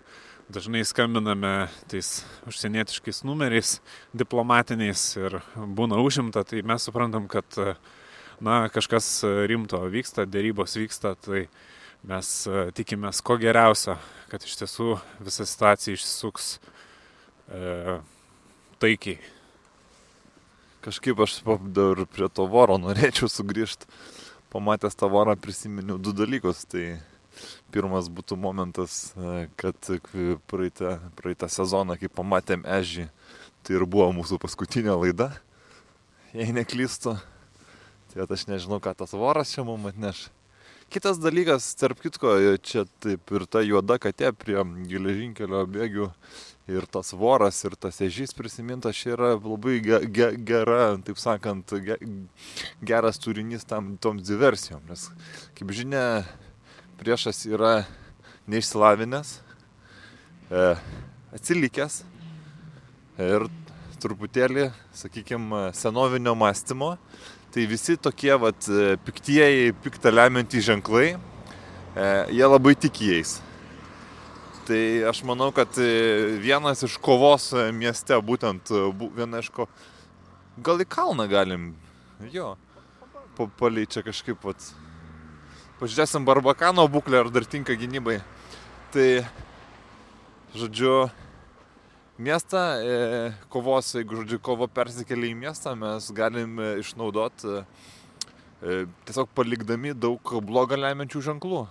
dažnai 0.51 0.83
skambiname 0.85 1.69
tais 1.89 2.19
užsienietiškais 2.49 3.23
numeriais, 3.25 3.79
diplomatiniais 4.13 5.05
ir 5.17 5.39
būna 5.55 5.99
užimta, 6.03 6.43
tai 6.43 6.61
mes 6.65 6.85
suprantam, 6.85 7.27
kad 7.31 7.47
na, 8.43 8.61
kažkas 8.73 9.23
rimto 9.49 9.81
vyksta, 9.89 10.27
dėrybos 10.29 10.75
vyksta, 10.79 11.15
tai 11.23 11.47
mes 12.07 12.29
tikimės 12.77 13.19
ko 13.25 13.35
geriausio, 13.41 13.97
kad 14.31 14.43
iš 14.45 14.55
tiesų 14.61 14.93
visa 15.23 15.45
situacija 15.47 15.97
išsuks 15.97 16.53
e, 17.51 17.99
taikiai. 18.79 19.19
Kažkaip 20.79 21.19
aš 21.19 21.41
dar 21.75 22.05
prie 22.07 22.29
to 22.31 22.47
voro 22.47 22.77
norėčiau 22.79 23.27
sugrįžti. 23.27 23.89
Pamatęs 24.49 24.95
tą 24.97 25.09
vorą 25.11 25.35
prisiminiau 25.37 25.99
du 26.01 26.13
dalykus. 26.15 26.63
Tai 26.65 26.85
pirmas 27.73 28.07
būtų 28.09 28.37
momentas, 28.39 29.11
e, 29.13 29.49
kad 29.59 29.91
praeitą, 30.49 30.97
praeitą 31.19 31.49
sezoną, 31.51 31.99
kai 31.99 32.09
pamatėm 32.11 32.65
ežį, 32.65 33.09
tai 33.63 33.77
ir 33.77 33.85
buvo 33.85 34.09
mūsų 34.17 34.39
paskutinė 34.41 34.95
laida, 34.97 35.31
jei 36.33 36.51
neklystu. 36.55 37.17
Tai 38.09 38.25
aš 38.25 38.47
nežinau, 38.49 38.79
ką 38.81 38.95
tas 38.97 39.13
voras 39.13 39.53
čia 39.53 39.63
mums 39.67 39.91
atneš. 39.91 40.29
Kitas 40.89 41.19
dalykas, 41.21 41.67
tarp 41.77 41.99
kitko, 42.01 42.31
čia 42.65 42.81
taip 43.03 43.29
ir 43.37 43.43
ta 43.45 43.61
juoda 43.61 43.99
katė 44.01 44.31
prie 44.33 44.57
geležinkelio 44.89 45.59
bėgių 45.69 46.07
ir 46.73 46.87
tas 46.89 47.11
voras, 47.13 47.59
ir 47.67 47.75
tas 47.77 47.99
ežys 48.01 48.33
prisimintas, 48.33 48.97
čia 48.97 49.11
yra 49.13 49.29
labai 49.35 49.75
ge, 49.85 49.99
ge, 50.09 50.31
gera, 50.49 50.95
taip 51.05 51.21
sakant, 51.21 51.75
ge, 51.85 51.99
geras 52.81 53.21
turinys 53.21 53.69
tam, 53.69 53.93
toms 54.01 54.25
diversijom. 54.25 54.81
Nes, 54.89 55.05
kaip 55.59 55.75
žinia, 55.77 56.23
priešas 56.97 57.43
yra 57.51 57.83
neišsilavinęs, 58.49 59.35
e, 60.49 60.67
atsilikęs 61.37 62.01
ir 63.29 63.45
truputėlį, 64.01 64.71
sakykime, 64.97 65.67
senovinio 65.77 66.33
mąstymo 66.33 66.95
Tai 67.49 67.65
visi 67.65 67.95
tokie 67.97 68.35
vat, 68.37 68.67
e, 68.69 68.93
piktieji, 69.01 69.73
piktą 69.81 70.11
lemiantys 70.13 70.67
ženklai, 70.67 71.15
e, 71.97 72.09
jie 72.29 72.45
labai 72.45 72.75
tikėjais. 72.77 73.39
Tai 74.67 74.81
aš 75.09 75.23
manau, 75.25 75.47
kad 75.49 75.79
e, 75.81 75.87
vienas 76.43 76.85
iš 76.85 76.99
kovos 77.01 77.49
mieste, 77.73 78.13
būtent 78.21 78.69
viena 79.17 79.41
iš 79.41 79.49
ko... 79.55 79.65
Gal 80.61 80.83
į 80.83 80.85
kalną 80.91 81.25
galim, 81.31 81.71
jo, 82.29 82.51
palei 83.57 83.87
čia 83.89 84.03
kažkaip 84.05 84.37
pat. 84.43 84.69
Pažiūrėsim 85.79 86.27
Barbakano 86.27 86.85
būklę, 86.91 87.23
ar 87.23 87.31
dar 87.33 87.47
tinka 87.49 87.73
gynybai. 87.79 88.19
Tai, 88.93 89.07
žodžiu, 90.53 91.07
miestą, 92.19 92.57
e, 92.57 93.33
kovos, 93.49 93.93
jeigu 93.95 94.19
žodžiu, 94.19 94.39
kovo 94.43 94.67
persikelia 94.67 95.31
į 95.31 95.37
miestą, 95.39 95.73
mes 95.79 96.09
galim 96.11 96.59
e, 96.59 96.71
išnaudoti 96.83 97.61
e, 97.61 97.63
tiesiog 99.07 99.31
palikdami 99.35 99.95
daug 99.95 100.33
blogą 100.43 100.77
lemiančių 100.79 101.23
ženklų. 101.31 101.63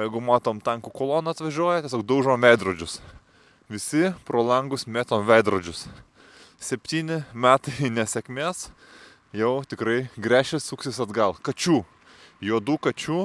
Jeigu 0.00 0.22
matom 0.24 0.58
tankų 0.64 0.90
koloną 0.90 1.34
atvažiuoja, 1.34 1.84
tiesiog 1.84 2.02
daužom 2.08 2.40
veidrodžius. 2.42 2.98
Visi 3.70 4.08
pro 4.24 4.42
langus 4.42 4.88
metom 4.88 5.22
veidrodžius. 5.28 5.84
Septyni 6.58 7.20
metai 7.36 7.90
nesėkmės, 7.98 8.70
jau 9.36 9.58
tikrai 9.68 10.06
grešis 10.16 10.64
suksis 10.64 11.02
atgal. 11.04 11.36
Kačių, 11.44 11.82
juodų 12.40 12.78
kačių, 12.88 13.20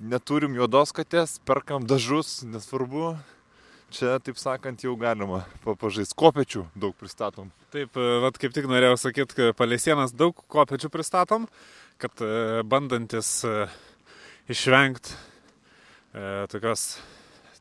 neturim 0.00 0.56
juodos 0.56 0.96
katės, 0.96 1.36
perkam 1.44 1.84
dažus, 1.84 2.40
nesvarbu, 2.48 3.12
čia, 3.90 4.18
taip 4.22 4.38
sakant, 4.40 4.82
jau 4.84 4.94
galima 4.98 5.42
pažaisti. 5.64 6.16
Kopečių 6.18 6.64
daug 6.78 6.94
pristatom. 6.98 7.50
Taip, 7.74 7.96
e, 7.98 8.18
vad 8.24 8.38
kaip 8.40 8.54
tik 8.54 8.68
norėjau 8.70 8.98
sakyti, 8.98 9.36
kad 9.36 9.58
palei 9.58 9.78
sienas 9.82 10.14
daug 10.16 10.36
kopečių 10.50 10.90
pristatom, 10.92 11.46
kad 12.02 12.22
e, 12.24 12.62
bandantis 12.66 13.40
e, 13.46 13.56
išvengti 14.50 15.18
tokios 16.50 16.96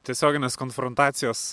tiesioginės 0.08 0.56
konfrontacijos 0.58 1.44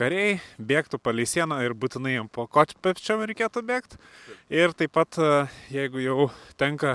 kariai 0.00 0.38
bėgtų 0.56 0.96
palei 0.96 1.26
sieną 1.28 1.58
ir 1.60 1.74
būtinai 1.76 2.14
jam 2.14 2.30
po 2.32 2.46
kopečiam 2.48 3.20
reikėtų 3.28 3.60
bėgti. 3.68 4.00
Ir 4.48 4.72
taip 4.72 4.94
pat, 4.96 5.18
jeigu 5.68 6.00
jau 6.00 6.30
tenka 6.56 6.94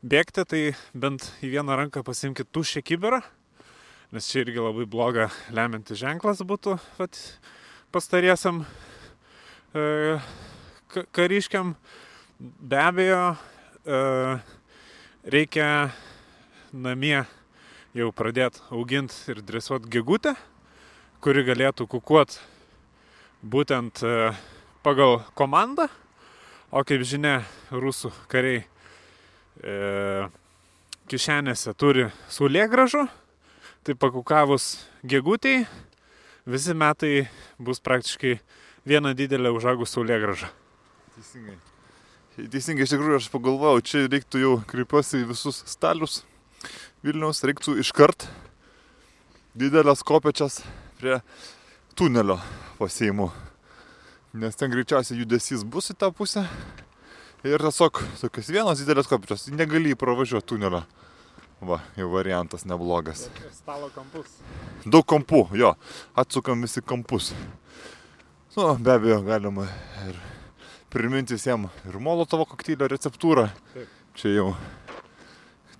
bėgti, 0.00 0.46
tai 0.48 0.62
bent 0.96 1.28
į 1.44 1.52
vieną 1.58 1.76
ranką 1.82 2.00
pasimkite 2.06 2.48
tuščią 2.48 2.86
kiberą 2.94 3.20
nes 4.12 4.24
čia 4.24 4.40
irgi 4.40 4.62
labai 4.62 4.86
bloga 4.88 5.26
lemiantis 5.52 6.00
ženklas 6.00 6.40
būtų 6.40 6.78
vat, 6.96 7.18
pastariesiam 7.92 8.62
e, 9.76 10.16
kariškiam. 11.12 11.74
Be 12.38 12.78
abejo, 12.80 13.36
e, 13.84 13.98
reikia 15.28 15.68
namie 16.72 17.20
jau 17.96 18.08
pradėti 18.16 18.64
auginti 18.72 19.34
ir 19.34 19.42
dresuoti 19.44 19.92
gegutę, 19.92 20.32
kuri 21.20 21.44
galėtų 21.44 21.88
kukuoti 21.92 22.40
būtent 23.44 24.00
e, 24.06 24.32
pagal 24.86 25.20
komandą, 25.36 25.90
o 26.72 26.80
kaip 26.80 27.04
žinia, 27.04 27.42
rusų 27.68 28.14
kariai 28.32 28.64
e, 28.64 30.28
kišenėse 31.12 31.76
turi 31.76 32.08
saulėgražų 32.32 33.08
tai 33.86 33.94
pakukavus 33.94 34.78
gegutiai, 35.04 35.66
visi 36.48 36.74
metai 36.74 37.28
bus 37.58 37.82
praktiškai 37.84 38.38
viena 38.88 39.14
didelė 39.16 39.52
užaugų 39.56 39.88
saulėgraža. 39.88 40.48
Teisingai. 41.16 41.58
Teisingai, 42.38 42.86
iš 42.86 42.94
tikrųjų 42.94 43.20
aš 43.20 43.30
pagalvojau, 43.32 43.84
čia 43.84 44.04
reiktų 44.06 44.42
jau 44.42 44.56
kreipiuosi 44.70 45.24
į 45.24 45.30
visus 45.32 45.64
stalius 45.66 46.22
Vilniaus, 47.02 47.44
reiktų 47.46 47.76
iškart 47.78 48.26
didelės 49.58 50.00
kopečias 50.06 50.60
prie 50.98 51.20
tunelio 51.98 52.40
pasiimų. 52.78 53.28
Nes 54.38 54.58
ten 54.58 54.70
greičiausiai 54.72 55.20
judesys 55.20 55.62
bus 55.62 55.92
į 55.92 55.98
tą 55.98 56.10
pusę. 56.14 56.42
Ir 57.46 57.62
tiesiog 57.62 58.02
tokias 58.18 58.50
vienas 58.50 58.82
didelės 58.82 59.06
kopečios, 59.10 59.46
negali 59.54 59.94
pravažiuoti 59.98 60.50
tunelio. 60.54 60.82
Va, 61.58 61.80
jau 61.98 62.06
variantas 62.12 62.62
neblogas. 62.62 63.24
Stalo 63.50 63.88
kampus. 63.90 64.36
Daug 64.86 65.02
kampų, 65.10 65.40
jo. 65.58 65.72
Atsukam 66.14 66.62
visi 66.62 66.82
kampus. 66.86 67.32
Nu, 68.54 68.76
be 68.78 68.92
abejo, 68.94 69.20
galima 69.26 69.66
ir 70.06 70.20
priminti 70.90 71.34
visiems 71.34 71.74
ir 71.86 71.98
Molotovo 72.02 72.46
kokteilio 72.46 72.86
receptūrą. 72.90 73.48
Taip. 73.74 73.96
Čia 74.18 74.32
jau, 74.36 74.46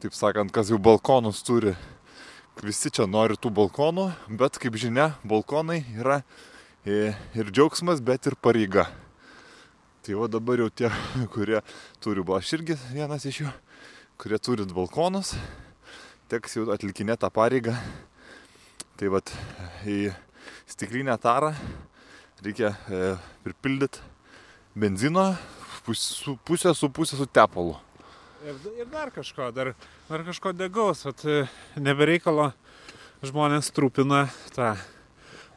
taip 0.02 0.14
sakant, 0.14 0.50
kas 0.54 0.70
jau 0.70 0.80
balkonus 0.82 1.44
turi. 1.46 1.76
Visi 2.62 2.90
čia 2.90 3.06
nori 3.06 3.38
tų 3.38 3.50
balkonų, 3.54 4.08
bet 4.38 4.58
kaip 4.58 4.74
žinia, 4.78 5.12
balkonai 5.26 5.84
yra 5.94 6.20
ir 6.86 7.50
džiaugsmas, 7.50 8.02
bet 8.02 8.26
ir 8.26 8.34
pareiga. 8.34 8.88
Tai 10.02 10.18
va 10.18 10.26
dabar 10.30 10.62
jau 10.62 10.68
tie, 10.70 10.90
kurie 11.34 11.62
turi, 12.02 12.22
buvo 12.22 12.38
aš 12.38 12.56
irgi 12.58 12.78
vienas 12.90 13.26
iš 13.30 13.44
jų, 13.44 13.54
kurie 14.18 14.42
turit 14.42 14.74
balkonus, 14.74 15.36
teks 16.28 16.58
jau 16.58 16.66
atlikinėti 16.74 17.22
tą 17.24 17.30
pareigą. 17.32 17.74
Tai 18.98 19.10
vad 19.14 19.30
į 19.88 20.10
stiklinę 20.68 21.14
tarą 21.22 21.54
reikia 22.44 22.74
e, 22.74 23.14
pripildyti 23.44 24.02
benzino 24.76 25.30
pusę, 25.86 26.36
pusę 26.44 26.74
su 26.74 26.90
pusę 26.90 27.16
su 27.16 27.26
tepalu. 27.26 27.76
Ir, 28.46 28.58
ir 28.78 28.86
dar 28.86 29.10
kažko, 29.10 29.50
dar, 29.52 29.72
dar 30.08 30.24
kažko 30.26 30.52
degaus, 30.52 31.06
e, 31.24 31.46
nebereikalo 31.80 32.52
žmonės 33.24 33.72
trupina 33.74 34.26
tą 34.54 34.74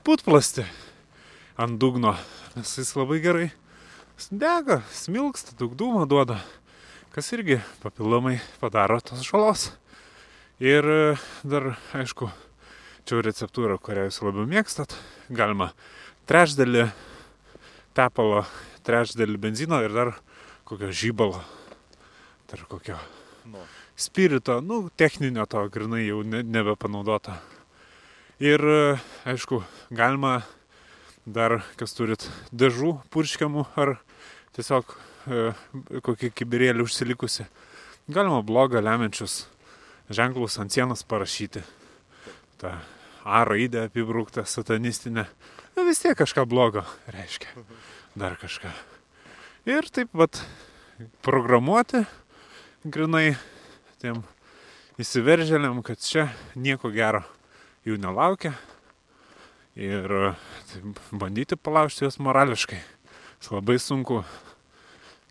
putplasti 0.07 0.65
ant 1.59 1.77
dugno, 1.77 2.15
nes 2.55 2.77
jis 2.79 2.95
labai 2.95 3.19
gerai 3.21 3.51
dega, 4.29 4.81
smilksta, 4.93 5.55
daug 5.57 5.73
dūmo 5.77 6.05
duoda, 6.05 6.37
kas 7.11 7.31
irgi 7.33 7.59
papildomai 7.81 8.37
padaro 8.61 8.99
tos 9.01 9.23
žalos. 9.25 9.71
Ir 10.61 10.85
e, 10.85 11.13
dar, 11.41 11.71
aišku, 11.97 12.27
čia 13.09 13.15
jau 13.15 13.21
receptūra, 13.25 13.79
kurią 13.81 14.03
jūs 14.05 14.19
labiau 14.21 14.43
mėgstat, 14.45 14.93
galima 15.33 15.71
trečdalį 16.29 16.83
tepalo, 17.97 18.43
trečdalį 18.85 19.39
benzino 19.41 19.79
ir 19.81 19.95
dar 19.95 20.11
kokio 20.69 20.91
žybalo, 20.93 21.39
dar 22.51 22.61
kokio 22.69 22.99
Nu. 23.49 23.63
spirito, 23.97 24.59
nu, 24.61 24.91
techninio 24.93 25.47
to 25.49 25.63
grinai 25.73 26.03
jau 26.03 26.19
ne, 26.21 26.43
nebepanaudota. 26.45 27.39
Ir, 28.37 28.61
e, 28.61 28.99
aišku, 29.33 29.63
galima 29.89 30.43
dar, 31.25 31.63
kas 31.73 31.97
turit 31.97 32.27
dažų 32.53 32.99
purškiamų 33.09 33.65
ar 33.81 33.95
tiesiog 34.53 34.93
e, 35.25 35.41
kokį 36.05 36.29
kibirėlį 36.37 36.85
užsilikusi, 36.85 37.47
galima 38.05 38.43
blogą 38.45 38.85
lemiančius 38.85 39.47
ženklus 40.15 40.59
ant 40.61 40.73
sienos 40.73 41.03
parašyti. 41.07 41.63
Ta 42.61 42.79
A 43.21 43.43
raidė 43.45 43.85
apibrūkta 43.85 44.47
satanistinė. 44.49 45.27
Na, 45.75 45.83
vis 45.85 46.01
tiek 46.01 46.17
kažką 46.17 46.47
blogo 46.49 46.81
reiškia. 47.13 47.53
Dar 48.17 48.33
kažką. 48.41 48.71
Ir 49.69 49.85
taip 49.93 50.09
pat 50.17 50.39
programuoti 51.21 52.01
grinai 52.81 53.35
tiem 54.01 54.23
įsiveržėliam, 55.01 55.83
kad 55.85 56.01
čia 56.01 56.31
nieko 56.57 56.89
gero 56.93 57.21
jų 57.85 57.99
nelaukia. 58.01 58.55
Ir 59.77 60.09
e, 60.09 60.33
taip, 60.73 61.05
bandyti 61.13 61.55
palaužti 61.55 62.07
juos 62.07 62.17
morališkai. 62.17 62.81
Jis 63.37 63.53
labai 63.53 63.77
sunku, 63.81 64.23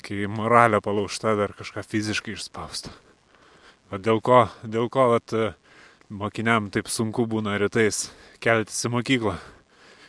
kai 0.07 0.31
moralė 0.31 0.79
palaužta 0.83 1.35
dar 1.39 1.59
kažką 1.59 1.83
fiziškai 1.91 2.39
išspausta. 2.39 2.95
O 3.91 3.99
dėl 3.99 4.21
ko, 4.23 4.45
dėl 4.63 4.87
ko 4.87 5.09
vat, 5.11 5.33
e, 5.35 5.49
mokiniam 6.15 6.69
taip 6.71 6.87
sunku 6.87 7.25
būna 7.27 7.57
rytais 7.59 8.05
keltis 8.39 8.85
į 8.87 8.91
mokyklą. 8.95 9.33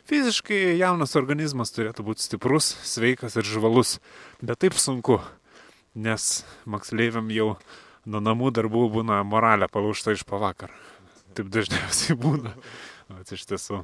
Fiziškai 0.06 0.76
jaunas 0.78 1.16
organizmas 1.18 1.74
turėtų 1.74 2.06
būti 2.06 2.22
stiprus, 2.28 2.68
sveikas 2.86 3.40
ir 3.42 3.48
žvalus, 3.48 3.96
bet 4.38 4.62
taip 4.62 4.78
sunku, 4.78 5.18
nes 5.98 6.44
moksleiviam 6.70 7.32
jau 7.34 7.56
nuo 8.06 8.22
namų 8.22 8.52
darbų 8.60 8.84
būna 9.00 9.22
moralė 9.26 9.70
palaužta 9.72 10.14
iš 10.14 10.28
pavakar. 10.30 10.74
Taip 11.34 11.50
dažniausiai 11.50 12.18
būna. 12.22 12.54
O 13.10 13.18
iš 13.24 13.48
tiesų. 13.50 13.82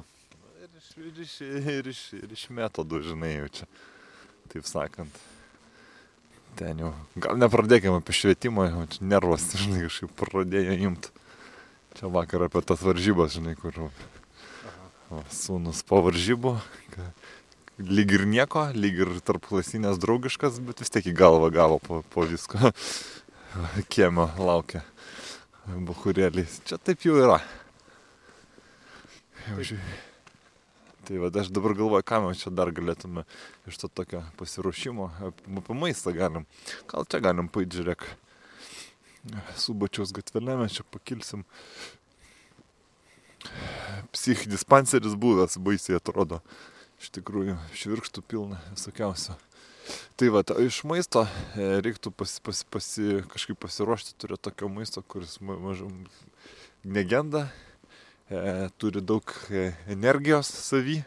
Ir 0.62 0.70
iš, 0.78 0.92
ir, 0.94 1.18
iš, 1.26 1.34
ir, 1.42 1.90
iš, 1.90 2.04
ir 2.22 2.38
iš 2.38 2.46
metodų, 2.54 3.02
žinai, 3.10 3.32
jau 3.40 3.50
čia. 3.58 3.68
Taip 4.54 4.70
sakant. 4.70 5.18
Ten 6.58 6.80
jau. 6.82 6.90
Gal 7.22 7.38
nepradėkime 7.38 8.00
apie 8.00 8.14
švietimą, 8.16 8.66
čia 8.90 9.06
nervas, 9.06 9.46
žinai, 9.60 9.84
kažkaip 9.86 10.14
pradėjo 10.18 10.74
imti. 10.88 11.12
Čia 11.98 12.10
vakar 12.14 12.48
apie 12.48 12.62
tas 12.66 12.82
varžybas, 12.82 13.36
žinai, 13.36 13.54
kur 13.58 13.76
o, 13.84 13.90
sūnus 15.34 15.84
po 15.86 16.02
varžybų. 16.06 16.56
Lyg 17.78 18.16
ir 18.16 18.26
nieko, 18.26 18.64
lyg 18.74 18.98
ir 19.04 19.14
tarp 19.22 19.46
klasinės 19.46 20.00
draugiškas, 20.02 20.58
bet 20.66 20.82
vis 20.82 20.90
tiek 20.94 21.06
į 21.06 21.14
galvą 21.18 21.52
gavo 21.54 21.78
po, 21.82 22.02
po 22.10 22.26
visko. 22.26 22.72
Kiemio 23.92 24.26
laukia. 24.42 24.82
Bukurėliai. 25.68 26.48
Čia 26.66 26.80
taip 26.82 27.06
jau 27.06 27.18
yra. 27.22 27.38
Jau 29.46 29.62
žiūrėjau. 29.62 30.07
Tai 31.08 31.16
va, 31.22 31.30
aš 31.40 31.48
dabar 31.48 31.72
galvoju, 31.72 32.04
ką 32.04 32.18
mes 32.26 32.42
čia 32.42 32.50
dar 32.52 32.68
galėtume 32.76 33.22
iš 33.70 33.78
to 33.80 33.88
tokio 33.88 34.20
pasiruošimo, 34.36 35.06
apie 35.32 35.76
maistą 35.76 36.12
galim. 36.12 36.44
Gal 36.90 37.06
čia 37.08 37.22
galim 37.24 37.46
paėti, 37.48 37.78
žiūrėk, 37.80 38.04
subačiaus 39.56 40.12
gatvelė, 40.12 40.58
mes 40.60 40.76
čia 40.76 40.84
pakilsim. 40.92 41.46
Psich 44.12 44.44
dispanseris 44.52 45.16
buvęs, 45.16 45.56
baisiai 45.64 45.96
atrodo. 45.96 46.42
Iš 47.00 47.08
tikrųjų, 47.16 47.56
švirkštų 47.78 48.24
pilna 48.28 48.58
visokiausio. 48.74 49.38
Tai 50.20 50.28
va, 50.34 50.42
iš 50.60 50.82
maisto 50.84 51.22
e, 51.56 51.78
reiktų 51.84 52.12
pasi, 52.12 52.42
pasi, 52.44 52.66
pasi, 52.68 53.06
kažkaip 53.32 53.56
pasiruošti, 53.64 54.16
turiu 54.20 54.36
tokio 54.36 54.68
maisto, 54.68 55.00
kuris 55.00 55.38
ma- 55.40 55.56
mažai 55.62 55.88
negenda, 56.84 57.46
turi 58.78 59.00
daug 59.00 59.24
e, 59.50 59.72
energijos 59.88 60.50
savy 60.52 60.98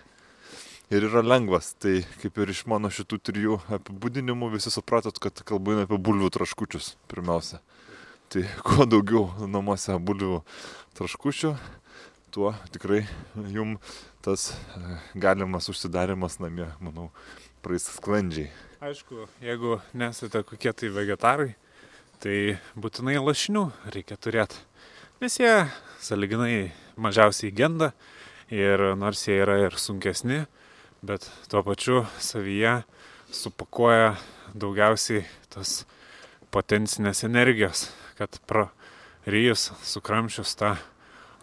ir 0.91 1.05
yra 1.05 1.21
lengvas. 1.21 1.73
Tai 1.77 2.01
kaip 2.21 2.39
ir 2.41 2.53
iš 2.53 2.63
mano 2.69 2.89
šitų 2.91 3.19
trijų 3.29 3.57
apibūdinimų 3.77 4.51
visi 4.55 4.73
supratot, 4.73 5.19
kad 5.21 5.43
kalbu 5.45 5.75
eina 5.75 5.85
apie 5.85 5.99
bulvių 6.01 6.31
traškučius 6.33 6.95
pirmiausia. 7.11 7.61
Tai 8.31 8.45
kuo 8.67 8.87
daugiau 8.89 9.27
namuose 9.45 9.97
bulvių 10.01 10.41
traškučių, 10.97 11.53
tuo 12.33 12.55
tikrai 12.73 13.03
jum 13.53 13.77
tas 14.25 14.51
e, 14.51 14.97
galimas 15.13 15.69
užsidarimas 15.69 16.39
namie, 16.41 16.71
manau, 16.81 17.11
praeis 17.61 17.85
sklandžiai. 17.99 18.49
Aišku, 18.81 19.27
jeigu 19.45 19.77
nesate 19.93 20.41
kokie 20.41 20.73
tai 20.73 20.89
vegetarai, 20.89 21.51
tai 22.21 22.57
būtinai 22.73 23.19
lašinių 23.21 23.67
reikia 23.93 24.17
turėti. 24.17 24.57
Nes 25.21 25.37
jie 25.37 25.53
saliginai 26.01 26.71
mažiausiai 27.01 27.51
genda 27.55 27.91
ir 28.51 28.81
nors 28.99 29.25
jie 29.27 29.39
yra 29.41 29.57
ir 29.65 29.77
sunkesni, 29.79 30.43
bet 31.01 31.25
tuo 31.49 31.63
pačiu 31.65 32.03
savyje 32.19 32.81
supakuoja 33.31 34.15
daugiausiai 34.53 35.23
tos 35.53 35.85
potencinės 36.51 37.23
energijos, 37.23 37.87
kad 38.19 38.35
prarijus, 38.47 39.71
sukramšius 39.87 40.57
tą 40.59 40.75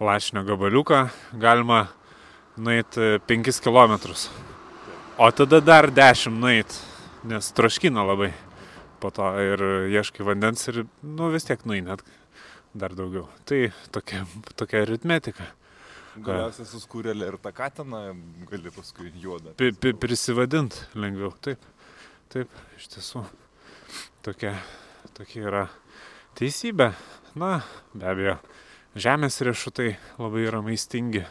lašinio 0.00 0.44
gabaliuką 0.46 1.06
galima 1.40 1.86
nueiti 2.56 3.16
5 3.26 3.62
km. 3.64 3.96
O 5.18 5.30
tada 5.32 5.60
dar 5.60 5.90
10 5.90 6.38
nueit, 6.38 6.76
nes 7.24 7.52
troškina 7.52 8.04
labai. 8.06 8.32
Po 8.98 9.10
to 9.14 9.30
ir 9.38 9.62
ieškai 9.94 10.26
vandens 10.26 10.68
ir, 10.70 10.84
nu, 11.02 11.30
vis 11.30 11.46
tiek 11.46 11.62
nueinat 11.66 12.02
dar 12.80 12.94
daugiau. 12.96 13.26
Tai 13.48 13.60
tokia, 13.94 14.24
tokia 14.58 14.82
aritmetika. 14.86 15.46
Galiausiai 16.18 16.66
suskūrėlė 16.66 17.28
ir 17.30 17.36
tą 17.42 17.52
katiną 17.54 18.00
gali 18.50 18.72
paskui 18.74 19.12
juodą. 19.22 19.52
Pi- 19.60 19.70
pi- 19.76 19.94
Prisivadint 19.94 20.74
lengviau. 20.98 21.30
Taip, 21.44 21.62
taip, 22.32 22.50
iš 22.78 22.88
tiesų. 22.96 23.22
Tokia, 24.26 24.56
tokia 25.14 25.44
yra 25.46 25.64
teisybė. 26.38 26.90
Na, 27.38 27.60
be 27.94 28.08
abejo, 28.10 28.34
žemės 28.98 29.38
riešutai 29.46 29.92
labai 30.18 30.46
yra 30.48 30.62
maistingi. 30.64 31.22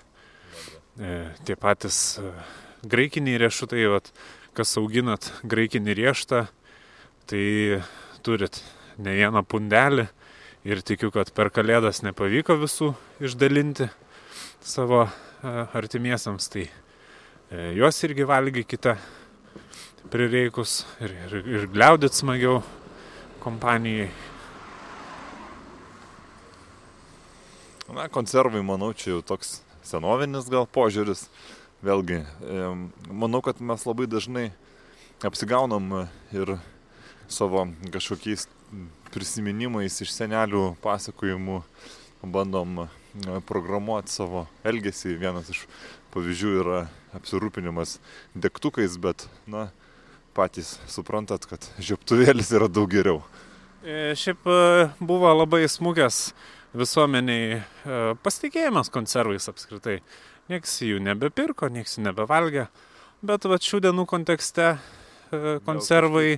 E, 0.98 1.12
tie 1.44 1.58
patys 1.60 1.98
e, 2.22 2.32
graikiniai 2.88 3.42
riešutai, 3.44 3.84
vat, 3.92 4.08
kas 4.56 4.72
auginat 4.80 5.28
graikinį 5.44 5.98
riešutą, 6.00 6.46
tai 7.28 7.44
turit 8.24 8.62
ne 9.04 9.18
vieną 9.20 9.44
pundelį 9.46 10.08
ir 10.68 10.82
tikiu, 10.84 11.12
kad 11.16 11.30
per 11.32 11.48
kalėdas 11.54 12.02
nepavyko 12.04 12.58
visų 12.60 12.92
išdalinti 13.24 13.88
savo 14.60 15.06
e, 15.06 15.10
artimiesiams, 15.80 16.50
tai 16.52 16.66
e, 16.68 17.70
juos 17.78 18.00
irgi 18.04 18.28
valgykite 18.28 18.98
prireikus 20.12 20.82
ir, 21.04 21.14
ir, 21.28 21.38
ir 21.56 21.70
gliaudit 21.72 22.16
smagiau 22.16 22.60
kompanijai. 23.44 24.10
Na, 27.88 28.10
konservai, 28.12 28.60
manau, 28.68 28.92
čia 28.92 29.14
jau 29.14 29.24
toks 29.24 29.62
senovinis 29.88 30.52
gal 30.52 30.68
požiūris. 30.68 31.30
Vėlgi, 31.86 32.24
em, 32.42 32.88
manau, 33.08 33.40
kad 33.46 33.62
mes 33.64 33.84
labai 33.88 34.08
dažnai 34.10 34.48
apsigaunam 35.24 36.08
ir 36.34 36.58
savo 37.32 37.68
kažkokiais 37.94 38.48
prisiminimais 39.14 40.02
iš 40.04 40.12
senelių 40.16 40.76
pasakojimų 40.84 41.62
bandom 42.28 42.84
e, 42.84 42.88
programuoti 43.48 44.12
savo 44.12 44.46
elgesį. 44.68 45.16
Vienas 45.22 45.50
iš 45.54 45.64
pavyzdžių 46.14 46.54
yra 46.62 46.82
apsirūpinimas 47.18 47.98
degtukais, 48.36 48.98
bet, 49.02 49.28
na, 49.50 49.70
patys 50.38 50.76
suprantat, 50.92 51.48
kad 51.50 51.70
žioptuvėlis 51.80 52.52
yra 52.58 52.70
daug 52.70 52.92
geriau. 52.92 53.22
E, 53.84 54.14
Šiaip 54.18 54.46
e, 54.50 54.60
buvo 55.00 55.32
labai 55.34 55.64
smūgęs 55.72 56.22
visuomeniai 56.78 57.62
pasitikėjimas 58.22 58.92
konservais 58.94 59.48
apskritai. 59.50 60.02
Niekas 60.52 60.76
jų 60.84 61.00
nebepirko, 61.02 61.72
niekas 61.74 61.96
jų 61.98 62.04
nebevalgė. 62.10 62.68
Bet 63.26 63.48
va 63.50 63.58
šių 63.58 63.80
dienų 63.88 64.06
kontekste 64.08 64.76
konservai 65.66 66.38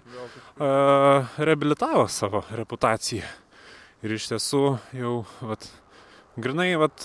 reabilitavo 0.57 2.07
savo 2.11 2.43
reputaciją. 2.55 3.27
Ir 3.99 4.15
iš 4.15 4.29
tiesų 4.31 4.63
jau 4.95 5.13
vat, 5.43 5.65
Grinai, 6.39 6.71
vat, 6.79 7.03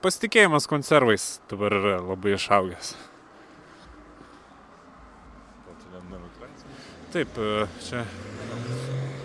pasitikėjimas 0.00 0.64
konservais 0.70 1.24
dabar 1.50 1.74
yra 1.76 1.96
labai 2.00 2.32
išaugęs. 2.38 2.94
Taip, 7.10 7.40
čia 7.82 8.04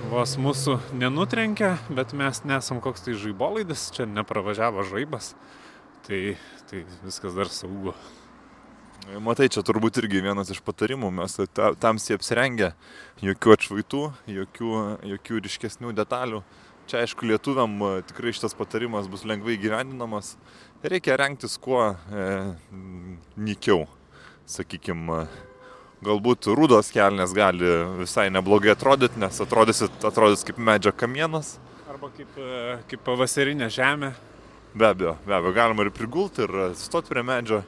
vos 0.09 0.35
mūsų 0.41 0.79
nenutrenkia, 0.97 1.75
bet 1.93 2.15
mes 2.17 2.41
nesam 2.49 2.81
koks 2.81 3.05
tai 3.05 3.13
žaibolaidis, 3.21 3.87
čia 3.95 4.09
nepravažiavo 4.09 4.83
žaibas, 4.89 5.35
tai, 6.07 6.35
tai 6.71 6.83
viskas 7.05 7.37
dar 7.37 7.51
saugu. 7.53 7.93
Matai, 9.21 9.51
čia 9.53 9.61
turbūt 9.61 9.99
irgi 10.01 10.23
vienas 10.25 10.49
iš 10.49 10.63
patarimų, 10.65 11.11
mes 11.13 11.35
ta, 11.53 11.69
tamsiai 11.77 12.17
apsirengę, 12.17 12.71
jokių 13.21 13.51
atšvaitų, 13.53 14.01
jokių, 14.33 14.71
jokių 15.11 15.41
ryškesnių 15.45 15.93
detalių. 15.93 16.39
Čia 16.89 17.03
aišku, 17.03 17.25
lietuviam 17.29 17.77
e, 17.81 17.91
tikrai 18.09 18.33
šitas 18.33 18.53
patarimas 18.57 19.07
bus 19.09 19.23
lengvai 19.25 19.59
gyvendinamas. 19.61 20.35
Reikia 20.85 21.19
rengtis 21.21 21.59
kuo 21.61 21.79
e, 21.93 22.25
nykiau, 23.37 23.85
sakykime. 24.49 25.23
Galbūt 26.05 26.49
rūdos 26.57 26.91
kelnes 26.93 27.33
gali 27.33 27.69
visai 28.01 28.27
neblogai 28.33 28.73
atrodyti, 28.73 29.21
nes 29.21 29.41
atrodys 29.41 30.45
kaip 30.45 30.57
medžio 30.61 30.93
kamienas. 30.93 31.55
Arba 31.89 32.09
kaip, 32.13 32.33
e, 32.41 32.79
kaip 32.89 33.05
pavasarinė 33.05 33.69
žemė. 33.73 34.15
Be 34.75 34.89
abejo, 34.89 35.15
be 35.25 35.37
abejo, 35.37 35.55
galima 35.55 35.85
ir 35.85 35.93
prigulti, 35.93 36.45
ir 36.45 36.73
stoti 36.77 37.13
prie 37.13 37.25
medžio. 37.25 37.63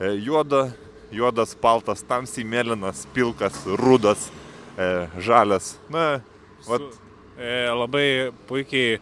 E, 0.00 0.16
juoda, 0.24 0.72
juodas, 1.12 1.54
paltas, 1.54 2.02
tamsiai 2.08 2.44
mėlynas, 2.48 3.04
pilkas, 3.14 3.60
rudas, 3.78 4.30
e, 4.78 5.08
žalias. 5.22 5.76
Na, 5.92 6.20
vat, 6.66 6.80
Su, 6.80 6.90
e, 7.38 7.68
labai 7.70 8.06
puikiai 8.48 9.00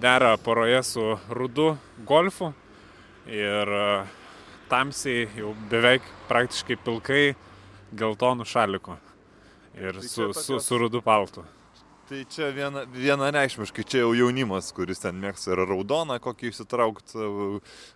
dera 0.00 0.30
poroje 0.40 0.78
su 0.82 1.02
rudu 1.28 1.74
golfu 2.08 2.54
ir 3.28 3.68
tamsiai 4.70 5.26
jau 5.36 5.50
beveik 5.68 6.06
praktiškai 6.30 6.78
pilkai 6.86 7.24
geltonų 7.92 8.46
šaliko 8.48 8.96
ir 9.76 9.92
Tai 10.00 10.08
su, 10.08 10.08
su, 10.08 10.30
tokios- 10.32 10.64
su 10.64 10.78
rudu 10.80 11.02
paltu. 11.04 11.44
Tai 12.08 12.22
čia 12.32 12.46
viena, 12.56 12.86
vienareikšmiškai, 12.88 13.82
čia 13.84 13.98
jau 14.00 14.14
jaunimas, 14.16 14.70
kuris 14.72 15.02
ten 15.02 15.18
mėgsta 15.20 15.52
ir 15.52 15.60
raudoną 15.68 16.14
kokį 16.24 16.48
įsitraukti, 16.48 17.26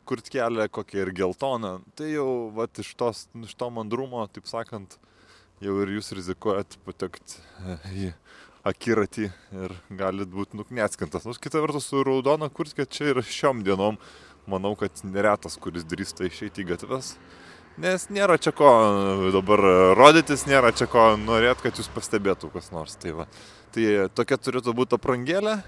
kurt 0.04 0.26
kelią, 0.34 0.66
kokį 0.68 0.98
ir 1.00 1.10
geltoną. 1.16 1.70
Tai 1.96 2.10
jau 2.10 2.26
vat, 2.52 2.76
iš, 2.82 2.90
tos, 3.00 3.22
iš 3.40 3.54
to 3.56 3.70
mandrumo, 3.72 4.26
taip 4.28 4.50
sakant, 4.50 4.98
jau 5.64 5.78
ir 5.80 5.94
jūs 5.94 6.12
rizikuojat 6.18 6.76
patekti 6.84 7.40
į 7.88 8.10
akiratį 8.68 9.30
ir 9.62 9.76
galit 9.96 10.28
būti 10.28 10.60
nukneskintas. 10.60 11.24
Nors 11.24 11.40
kita 11.40 11.64
vertus, 11.64 11.88
su 11.88 12.04
raudona 12.04 12.50
kurtkė 12.52 12.84
čia 12.84 13.14
ir 13.14 13.22
šiom 13.24 13.64
dienom, 13.64 13.96
manau, 14.44 14.74
kad 14.76 15.00
neretas, 15.08 15.56
kuris 15.56 15.88
drįsta 15.88 16.28
išeiti 16.28 16.66
į 16.66 16.74
gatves. 16.74 17.14
Nes 17.80 18.10
nėra 18.12 18.36
čia 18.36 18.52
ko 18.52 18.68
dabar 19.32 19.64
rodytis, 19.96 20.44
nėra 20.44 20.74
čia 20.76 20.84
ko 20.92 21.14
norėt, 21.16 21.64
kad 21.64 21.80
jūs 21.80 21.88
pastebėtų 21.94 22.52
kas 22.52 22.68
nors. 22.74 22.98
Tai, 23.00 23.16
va. 23.22 23.28
Tai 23.74 23.86
tokia 24.16 24.38
turėtų 24.40 24.74
būti 24.76 24.96
aprangėlė. 24.98 25.58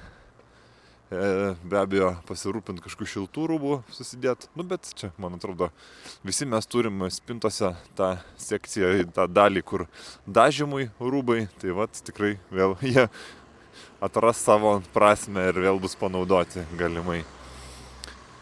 E, 1.14 1.54
Be 1.68 1.78
abejo, 1.78 2.10
pasirūpinti 2.28 2.82
kažkokių 2.84 3.10
šiltų 3.12 3.44
rūbų 3.52 3.74
susidėti. 3.94 4.48
Nu, 4.56 4.64
bet 4.66 4.88
čia, 4.98 5.12
man 5.20 5.36
atrodo, 5.36 5.68
visi 6.26 6.46
mes 6.48 6.66
turim 6.66 7.04
spintose 7.12 7.74
tą 7.98 8.14
sekciją, 8.40 9.06
tą 9.14 9.28
dalį, 9.30 9.62
kur 9.66 9.86
dažymui 10.26 10.88
rūbai. 10.98 11.44
Tai 11.60 11.76
va, 11.76 11.86
tikrai 11.92 12.34
vėl 12.50 12.76
jie 12.94 13.06
atras 14.04 14.42
savo 14.42 14.78
prasme 14.96 15.48
ir 15.50 15.62
vėl 15.64 15.80
bus 15.80 15.96
panaudoti 16.00 16.64
galimai. 16.80 17.22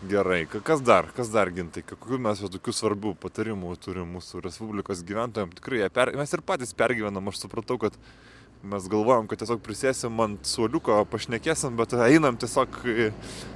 Gerai, 0.03 0.41
ka- 0.51 0.59
kas 0.67 0.81
dar, 0.83 1.07
kas 1.15 1.29
dar 1.31 1.51
gintai, 1.55 1.85
kokių 1.87 2.19
mes 2.19 2.41
tokių 2.43 2.73
svarbių 2.75 3.13
patarimų 3.23 3.77
turim 3.79 4.09
mūsų 4.17 4.41
Respublikos 4.43 5.05
gyventojams, 5.07 5.55
tikrai 5.61 5.87
per, 5.95 6.11
mes 6.19 6.33
ir 6.35 6.43
patys 6.43 6.75
pergyvenam, 6.75 7.31
aš 7.31 7.45
supratau, 7.45 7.77
kad 7.79 7.95
mes 8.63 8.87
galvojam, 8.87 9.27
kad 9.27 9.41
tiesiog 9.43 9.63
prisėsim 9.65 10.21
ant 10.23 10.47
suoliuko, 10.47 11.01
pašnekėsim, 11.11 11.75
bet 11.79 11.97
einam 11.99 12.37
tiesiog 12.39 12.79
e, 12.87 13.09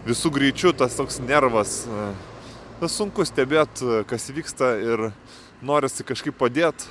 visų 0.07 0.33
greičių, 0.35 0.73
tas 0.81 0.97
toks 0.99 1.21
nervas, 1.23 1.85
e, 1.87 2.07
tas 2.81 2.97
sunku 2.99 3.27
stebėti, 3.27 4.03
kas 4.11 4.27
vyksta 4.35 4.73
ir 4.83 5.05
norisi 5.63 6.07
kažkaip 6.07 6.35
padėti, 6.41 6.91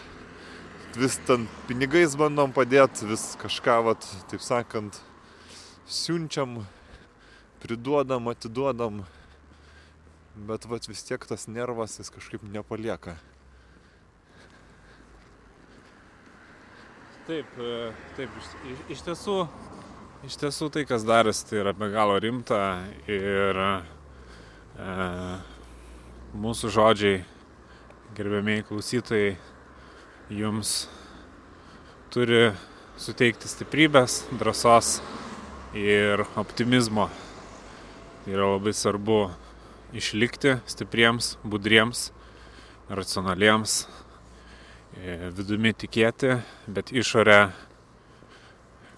vis 0.96 1.20
ten 1.28 1.50
pinigais 1.68 2.16
bandom 2.16 2.56
padėti, 2.56 3.10
vis 3.10 3.34
kažką, 3.42 3.82
vat, 3.90 4.08
taip 4.32 4.44
sakant, 4.44 5.02
siunčiam, 5.84 6.62
priduodam, 7.64 8.32
atiduodam. 8.32 9.04
Bet 10.36 10.68
vat, 10.68 10.88
vis 10.88 11.04
tiek 11.08 11.24
tas 11.28 11.48
nervas 11.48 12.00
jis 12.00 12.12
kažkaip 12.12 12.44
nepalieka. 12.48 13.16
Taip, 17.26 17.46
e, 17.58 17.90
taip, 18.14 18.34
iš, 18.38 18.82
iš, 18.94 19.00
tiesų, 19.02 19.36
iš 20.28 20.36
tiesų 20.38 20.68
tai, 20.70 20.84
kas 20.86 21.02
darosi, 21.10 21.48
tai 21.50 21.58
yra 21.64 21.72
be 21.74 21.88
galo 21.90 22.20
rimta 22.22 22.60
ir 23.10 23.58
e, 23.58 23.70
mūsų 26.38 26.70
žodžiai, 26.76 27.24
gerbėmiai 28.14 28.62
klausytojai, 28.70 29.32
jums 30.38 30.76
turi 32.14 32.52
suteikti 33.02 33.50
stiprybės, 33.50 34.22
drąsos 34.38 35.00
ir 35.74 36.28
optimizmo. 36.38 37.10
Tai 38.22 38.38
yra 38.38 38.54
labai 38.54 38.78
svarbu 38.78 39.20
išlikti 39.98 40.60
stipriems, 40.70 41.40
budriems, 41.42 42.12
racionaliems, 42.86 43.88
vidumi 44.96 45.74
tikėti, 45.76 46.38
bet 46.72 46.92
išorę 46.96 47.52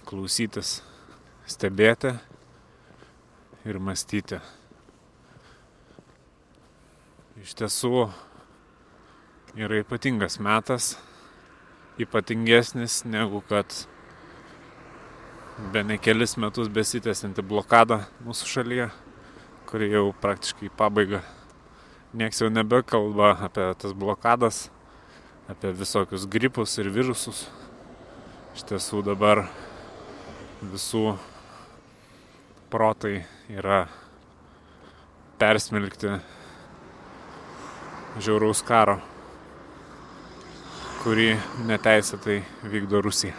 klausytis, 0.05 0.81
stebėti 1.49 2.13
ir 3.65 3.79
mąstyti. 3.81 4.39
Iš 7.41 7.53
tiesų 7.57 8.07
yra 9.57 9.81
ypatingas 9.81 10.37
metas, 10.39 10.95
ypatingesnis 11.97 13.01
negu 13.05 13.41
kad 13.49 13.73
be 15.73 15.83
ne 15.83 15.97
kelis 15.97 16.37
metus 16.37 16.69
besitęsianti 16.69 17.41
blokada 17.41 18.03
mūsų 18.25 18.53
šalyje, 18.53 18.89
kuri 19.69 19.91
jau 19.91 20.11
praktiškai 20.21 20.69
į 20.69 20.73
pabaigą. 20.77 21.25
Niekas 22.17 22.41
jau 22.41 22.49
nebekalba 22.53 23.33
apie 23.49 23.65
tas 23.81 23.93
blokadas, 23.97 24.67
apie 25.47 25.71
visokius 25.71 26.27
gripus 26.27 26.75
ir 26.77 26.89
virusus. 26.91 27.45
Iš 28.57 28.65
tiesų 28.67 29.03
dabar 29.05 29.45
visų 30.59 31.15
protai 32.73 33.21
yra 33.53 33.85
persmelkti 35.39 36.17
žiauraus 38.19 38.63
karo, 38.65 38.97
kurį 41.03 41.35
neteisėtai 41.69 42.41
vykdo 42.65 43.03
Rusija. 43.05 43.37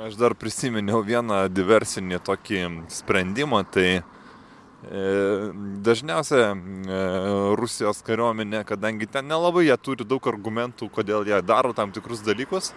Aš 0.00 0.14
dar 0.16 0.32
prisiminiau 0.38 1.02
vieną 1.04 1.42
diversinį 1.52 2.22
tokį 2.24 2.60
sprendimą, 2.94 3.64
tai 3.68 4.00
e, 4.84 5.02
dažniausia 5.84 6.52
e, 6.52 7.00
Rusijos 7.58 8.00
kariuomenė, 8.06 8.62
kadangi 8.68 9.08
ten 9.10 9.28
nelabai 9.28 9.66
jie 9.66 9.76
turi 9.76 10.06
daug 10.08 10.24
argumentų, 10.30 10.88
kodėl 10.94 11.28
jie 11.28 11.40
daro 11.44 11.74
tam 11.76 11.92
tikrus 11.92 12.24
dalykus, 12.26 12.72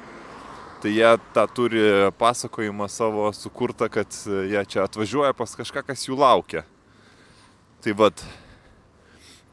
tai 0.84 0.93
jie 0.97 1.12
tą 1.36 1.47
turi 1.47 1.84
pasakojimą 2.20 2.89
savo 2.91 3.30
sukurtą, 3.36 3.88
kad 3.91 4.12
jie 4.28 4.64
čia 4.68 4.84
atvažiuoja 4.84 5.36
pas 5.38 5.56
kažką, 5.56 5.86
kas 5.88 6.08
jų 6.10 6.20
laukia. 6.20 6.66
Tai 7.84 7.93
vad, 7.99 8.24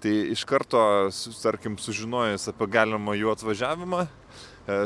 tai 0.03 0.16
iš 0.34 0.42
karto, 0.46 0.80
tarkim, 1.42 1.78
sužinojus 1.78 2.51
apie 2.51 2.66
galimą 2.70 3.14
jų 3.18 3.32
atvažiavimą, 3.34 4.05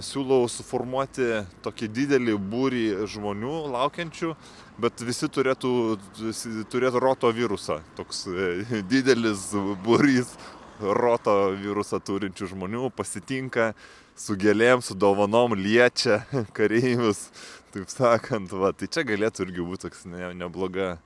siūlau 0.05 0.45
suformuoti 0.51 1.45
tokį 1.65 1.89
didelį 1.97 2.35
būrį 2.51 2.85
žmonių 3.11 3.55
laukiančių, 3.75 4.35
bet 4.81 5.03
visi 5.07 5.29
turėtų 5.31 5.73
visi 6.19 6.65
turėti 6.71 7.03
roto 7.03 7.31
virusą. 7.35 7.81
Toks 7.99 8.27
e, 8.29 8.83
didelis 8.93 9.51
būrys 9.85 10.35
roto 10.81 11.35
virusą 11.59 12.01
turinčių 12.03 12.51
žmonių 12.55 12.91
pasitinka 12.97 13.73
su 14.19 14.37
gėlėm, 14.39 14.83
su 14.83 14.95
dovanom, 14.95 15.57
liečia 15.59 16.23
kareivius, 16.57 17.29
taip 17.75 17.91
sakant. 17.91 18.55
Va, 18.55 18.73
tai 18.73 18.91
čia 18.91 19.07
galėtų 19.07 19.49
irgi 19.49 19.69
būti 19.69 19.89
toks 19.89 20.07
ne, 20.11 20.33
nebloga, 20.39 20.97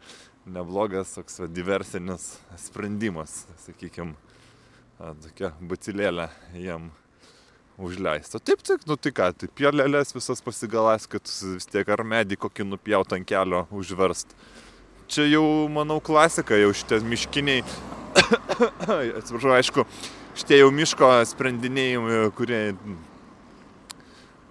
neblogas 0.49 1.17
toks 1.17 1.43
va, 1.43 1.51
diversinis 1.51 2.35
sprendimas, 2.61 3.43
sakykime, 3.65 4.17
tokia 4.99 5.55
bacilėlė 5.61 6.31
jiem 6.57 6.91
užleista. 7.79 8.41
Taip, 8.43 8.63
taip, 8.67 8.83
nu 8.87 8.97
tai 8.99 9.13
ką, 9.15 9.31
tai 9.39 9.49
pielelės 9.55 10.15
visas 10.17 10.43
pasigalas, 10.45 11.07
kad 11.11 11.23
vis 11.25 11.69
tiek 11.71 11.89
ar 11.95 12.03
medį 12.05 12.39
kokį 12.43 12.67
nupjaut 12.67 13.15
ant 13.15 13.29
kelio 13.29 13.67
užverst. 13.71 14.35
čia 15.09 15.25
jau, 15.25 15.69
manau, 15.73 16.01
klasika, 16.05 16.57
jau 16.59 16.73
šitie 16.77 16.99
miškiniai, 17.01 17.63
atsiprašau, 19.19 19.55
aišku, 19.57 19.85
šitie 20.37 20.59
jau 20.59 20.73
miško 20.75 21.09
sprendiniai, 21.31 21.97
kurie 22.37 22.61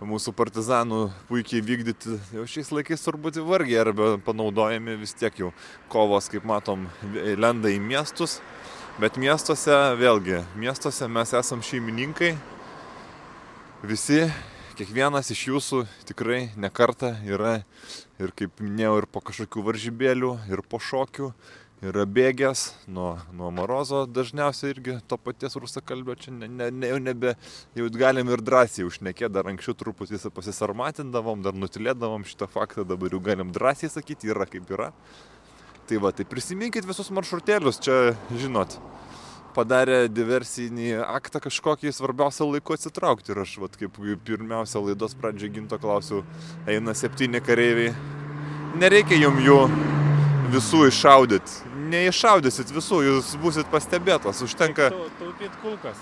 mūsų 0.02 0.34
partizanų 0.38 1.08
puikiai 1.30 1.62
vykdyti, 1.66 2.18
jau 2.34 2.48
šiais 2.50 2.72
laikais 2.74 3.06
turbūt 3.06 3.38
vargiai 3.46 3.82
arba 3.82 4.16
panaudojami 4.26 4.98
vis 5.02 5.14
tiek 5.18 5.34
jau 5.42 5.54
kovos, 5.94 6.30
kaip 6.30 6.46
matom, 6.46 6.88
lenda 7.14 7.70
į 7.70 7.80
miestus, 7.82 8.40
bet 9.02 9.18
miestuose, 9.22 9.78
vėlgi, 9.98 10.44
miestuose 10.58 11.10
mes 11.10 11.34
esam 11.38 11.62
šeimininkai, 11.66 12.36
visi, 13.86 14.24
kiekvienas 14.78 15.30
iš 15.34 15.44
jūsų 15.52 15.84
tikrai 16.10 16.48
nekarta 16.58 17.14
yra 17.26 17.60
ir 18.18 18.34
kaip 18.38 18.62
minėjau, 18.64 18.98
ir 19.04 19.08
po 19.12 19.22
kažkokių 19.22 19.64
varžybėlių, 19.68 20.32
ir 20.50 20.64
po 20.66 20.80
šokių, 20.82 21.30
yra 21.86 22.08
bėgęs 22.10 22.64
nuo, 22.90 23.12
nuo 23.38 23.52
Marozo, 23.54 24.06
dažniausiai 24.10 24.74
irgi 24.74 24.98
to 25.06 25.20
paties 25.22 25.60
rusakalbio, 25.62 26.16
čia 26.18 26.34
ne, 26.34 26.50
ne, 26.50 26.72
ne, 26.74 26.90
jau 26.90 26.98
nebe, 27.04 27.36
jau 27.78 27.90
galim 27.94 28.34
ir 28.34 28.42
drąsiai 28.42 28.88
užnekėti, 28.88 29.34
dar 29.36 29.52
anksčiau 29.52 29.78
truputį 29.78 30.24
pasisarmatindavom, 30.34 31.46
dar 31.46 31.54
nutilėdavom 31.54 32.26
šitą 32.26 32.50
faktą, 32.50 32.88
dabar 32.88 33.14
jau 33.14 33.22
galim 33.22 33.54
drąsiai 33.54 33.94
sakyti, 33.94 34.34
yra 34.34 34.50
kaip 34.50 34.74
yra. 34.74 34.90
Tai 35.88 36.02
va, 36.04 36.12
tai 36.12 36.26
prisiminkit 36.28 36.84
visus 36.84 37.14
maršrutėlius, 37.14 37.78
čia 37.80 38.18
žinot, 38.42 38.74
padarė 39.58 40.06
diversinį 40.12 40.92
aktą 41.02 41.42
kažkokį 41.48 41.94
svarbiausią 41.96 42.46
laiku 42.52 42.76
atsitraukti. 42.78 43.34
Ir 43.34 43.42
aš, 43.44 43.56
vat, 43.64 43.78
kaip 43.80 43.98
pirmiausia 44.28 44.84
laidos 44.84 45.18
pradžioje 45.18 45.56
ginto 45.58 45.80
klausiau, 45.82 46.24
eina 46.70 46.94
septyni 46.98 47.42
kareiviai. 47.44 47.96
Nereikia 48.78 49.18
jum 49.18 49.40
jų 49.42 49.58
visų 50.54 50.86
iššaudyti. 50.92 51.74
Neiššaudysit 51.88 52.72
visų, 52.76 53.02
jūs 53.08 53.34
busit 53.42 53.70
pastebėtas, 53.72 54.44
užtenka... 54.44 54.92
Taupyt 55.20 55.56
kulkas. 55.64 56.00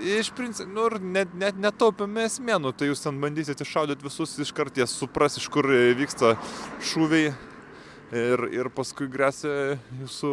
Iš 0.00 0.30
principo, 0.32 0.70
nu 0.72 0.86
net, 1.12 1.32
net 1.36 1.58
netaupėme 1.60 2.24
esmė, 2.24 2.56
nu 2.62 2.72
tai 2.72 2.88
jūs 2.88 3.02
ten 3.04 3.18
bandysit 3.20 3.60
iššaudyti 3.60 4.06
visus 4.06 4.32
iš 4.40 4.52
karties, 4.56 4.94
supras, 4.96 5.36
iš 5.36 5.48
kur 5.52 5.68
vyksta 5.98 6.38
šūviai 6.88 7.34
ir, 8.16 8.46
ir 8.56 8.70
paskui 8.72 9.10
grėsia 9.12 9.76
jūsų 10.00 10.32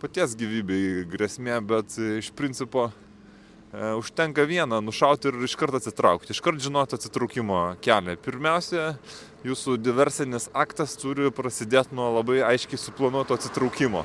paties 0.00 0.34
gyvybei 0.38 1.04
grėsmė, 1.10 1.58
bet 1.64 1.94
iš 2.20 2.30
principo 2.36 2.88
e, 2.88 3.92
užtenka 4.00 4.46
vieną 4.48 4.80
nušauti 4.84 5.28
ir 5.28 5.38
iškart 5.44 5.76
atsitraukti, 5.76 6.32
iškart 6.32 6.62
žinoti 6.64 6.96
atsitraukimo 6.96 7.60
kelią. 7.84 8.16
Pirmiausia, 8.24 8.94
jūsų 9.46 9.76
diversinis 9.80 10.48
aktas 10.56 10.96
turi 11.00 11.28
prasidėti 11.34 11.96
nuo 11.96 12.08
labai 12.16 12.40
aiškiai 12.48 12.80
suplanuoto 12.80 13.36
atsitraukimo. 13.36 14.04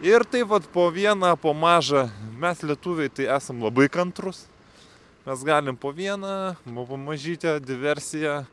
Ir 0.00 0.24
taip 0.24 0.48
pat 0.48 0.64
po 0.72 0.86
vieną, 0.88 1.34
po 1.36 1.52
mažą, 1.52 2.06
mes 2.40 2.62
lietuviai 2.64 3.12
tai 3.12 3.28
esam 3.36 3.60
labai 3.60 3.90
kantrus. 3.92 4.46
Mes 5.26 5.42
galim 5.44 5.76
po 5.76 5.92
vieną, 5.92 6.54
po 6.64 6.96
mažytę 6.96 7.58
diversiją, 7.60 8.46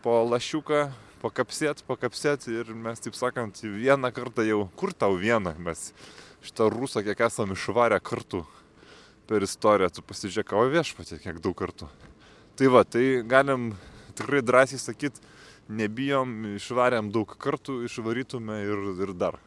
po 0.00 0.22
lašiuką, 0.24 0.86
pakapsėt, 1.22 1.82
pakapsėt 1.88 2.46
ir 2.52 2.70
mes, 2.74 3.00
taip 3.02 3.16
sakant, 3.18 3.60
vieną 3.62 4.10
kartą 4.14 4.46
jau, 4.46 4.62
kur 4.78 4.94
tau 4.94 5.18
vieną, 5.18 5.54
mes 5.62 5.90
šitą 6.44 6.68
rusą 6.72 7.02
kiek 7.06 7.20
esam 7.26 7.52
išvarę 7.54 7.98
kartu 8.00 8.44
per 9.28 9.44
istoriją, 9.44 9.90
tu 9.92 10.04
pasižiūrėk, 10.06 10.54
o 10.56 10.64
viešpatė, 10.72 11.18
kiek 11.22 11.40
daug 11.44 11.56
kartų. 11.58 11.88
Tai 12.58 12.70
va, 12.72 12.84
tai 12.88 13.20
galim 13.28 13.72
tikrai 14.16 14.40
drąsiai 14.42 14.80
sakyt, 14.80 15.20
nebijom, 15.68 16.56
išvarėm 16.56 17.12
daug 17.12 17.34
kartų, 17.38 17.82
išvarytume 17.86 18.62
ir, 18.64 18.84
ir 19.04 19.14
dar 19.18 19.38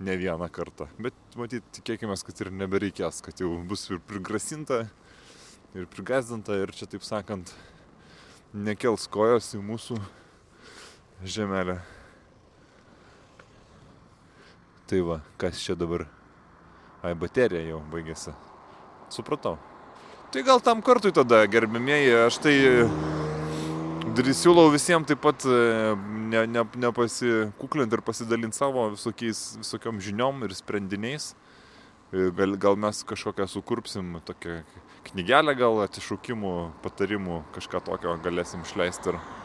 ne 0.00 0.16
vieną 0.18 0.48
kartą. 0.52 0.86
Bet 0.98 1.16
matyt, 1.38 1.66
tikėkime, 1.74 2.16
kad 2.26 2.44
ir 2.44 2.52
nebereikės, 2.54 3.22
kad 3.24 3.40
jau 3.42 3.50
bus 3.66 3.86
ir 3.90 4.02
prigrasinta, 4.08 4.84
ir 5.74 5.88
prigazdinta, 5.90 6.56
ir 6.62 6.72
čia 6.76 6.86
taip 6.90 7.06
sakant, 7.06 7.50
nekels 8.54 9.08
kojos 9.10 9.54
į 9.58 9.62
mūsų 9.64 9.98
žemelę. 11.24 11.78
Tai 14.86 15.00
va, 15.00 15.20
kas 15.40 15.60
čia 15.64 15.74
dabar? 15.74 16.04
Ai, 17.04 17.14
baterija 17.16 17.62
jau 17.64 17.80
baigėsi. 17.92 18.34
Supratau. 19.12 19.56
Tai 20.32 20.42
gal 20.44 20.60
tam 20.60 20.82
kartui 20.84 21.12
tada, 21.14 21.44
gerbimieji, 21.48 22.10
aš 22.26 22.40
tai 22.42 22.54
siūlau 24.34 24.68
visiems 24.72 25.06
taip 25.08 25.20
pat 25.24 25.46
ne, 25.46 26.44
ne, 26.50 26.64
nepasikuklinti 26.84 27.96
ir 27.96 28.02
pasidalinti 28.04 28.58
savo 28.58 28.90
visokiais, 28.92 29.56
visokiom 29.62 30.00
žiniom 30.00 30.44
ir 30.44 30.54
sprendiniais. 30.54 31.32
Gal, 32.12 32.54
gal 32.60 32.76
mes 32.78 33.00
kažkokią 33.02 33.46
sukurpsim 33.50 34.20
tokią 34.26 34.60
knygelę, 35.08 35.54
gal 35.58 35.80
atišūkimų, 35.86 36.52
patarimų, 36.84 37.40
kažką 37.56 37.80
tokio 37.88 38.14
galėsim 38.22 38.62
išleisti. 38.62 39.14
Ir 39.14 39.43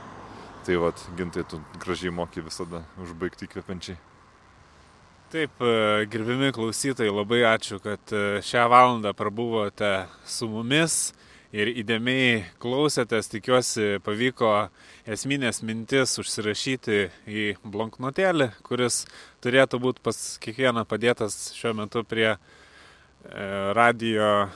tai 0.69 0.77
vad, 0.77 0.93
gintai, 1.17 1.41
tu 1.49 1.57
gražiai 1.81 2.11
moki 2.13 2.43
visada 2.45 2.83
užbaigti 3.01 3.47
įkvepiančiai. 3.47 3.95
Taip, 5.33 5.63
gerbimi 6.13 6.51
klausytojai, 6.53 7.09
labai 7.09 7.39
ačiū, 7.49 7.79
kad 7.81 8.13
šią 8.45 8.67
valandą 8.69 9.15
prabuvote 9.17 9.89
su 10.29 10.45
mumis 10.45 10.99
ir 11.49 11.73
įdėmiai 11.73 12.43
klausėtės, 12.61 13.31
tikiuosi 13.33 13.97
pavyko 14.05 14.53
esminės 15.09 15.63
mintis 15.65 16.13
užsirašyti 16.21 17.01
į 17.25 17.49
blanknotėlį, 17.65 18.51
kuris 18.61 19.07
turėtų 19.41 19.81
būti 19.81 20.05
pas 20.05 20.23
kiekvieną 20.45 20.85
padėtas 20.85 21.47
šiuo 21.57 21.73
metu 21.81 22.05
prie 22.05 22.35
e, 22.35 22.37
radio 23.73 24.51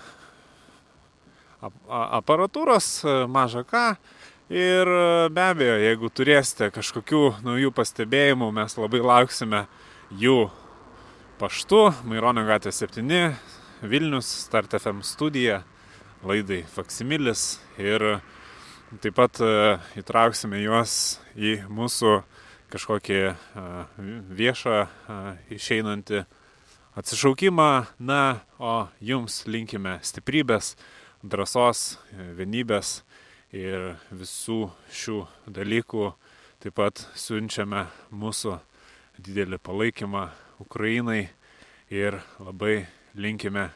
aparatūros, 1.90 3.00
e, 3.02 3.24
maža 3.26 3.66
ką. 3.66 3.88
Ir 4.52 4.90
be 5.32 5.44
abejo, 5.48 5.78
jeigu 5.80 6.10
turėsite 6.12 6.68
kažkokių 6.76 7.22
naujų 7.46 7.70
pastebėjimų, 7.76 8.50
mes 8.52 8.76
labai 8.76 9.00
lauksime 9.00 9.62
jų 10.20 10.50
paštu. 11.40 11.86
Maironio 12.04 12.44
gatvė 12.50 12.74
7, 12.76 13.22
Vilnius, 13.88 14.28
Start 14.44 14.76
FM 14.76 15.00
studija 15.08 15.62
laidai 16.28 16.66
Faksimilis. 16.68 17.62
Ir 17.80 18.20
taip 19.00 19.16
pat 19.16 19.40
e, 19.40 19.78
įtrauksime 20.00 20.60
juos 20.60 21.22
į 21.40 21.62
mūsų 21.72 22.18
kažkokį 22.76 23.20
e, 23.24 23.36
viešą 24.44 24.76
e, 24.84 25.18
išeinantį 25.56 26.26
atsišaukimą. 27.00 27.72
Na, 28.04 28.22
o 28.60 28.90
jums 29.00 29.46
linkime 29.48 30.02
stiprybės, 30.04 30.76
drąsos, 31.24 31.98
vienybės 32.36 33.00
ir 33.53 33.97
visų 34.11 34.71
šių 34.93 35.19
dalykų. 35.47 36.13
Taip 36.59 36.75
pat 36.75 37.05
siunčiame 37.15 37.87
mūsų 38.11 38.59
didelį 39.19 39.59
palaikymą 39.63 40.29
Ukrainai 40.59 41.29
ir 41.91 42.21
labai 42.43 42.89
linkime 43.15 43.69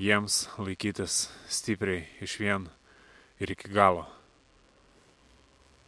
jiems 0.00 0.46
laikytis 0.58 1.28
stipriai 1.48 2.06
iš 2.24 2.38
vien 2.40 2.68
ir 3.40 3.52
iki 3.52 3.68
гало. 3.68 4.08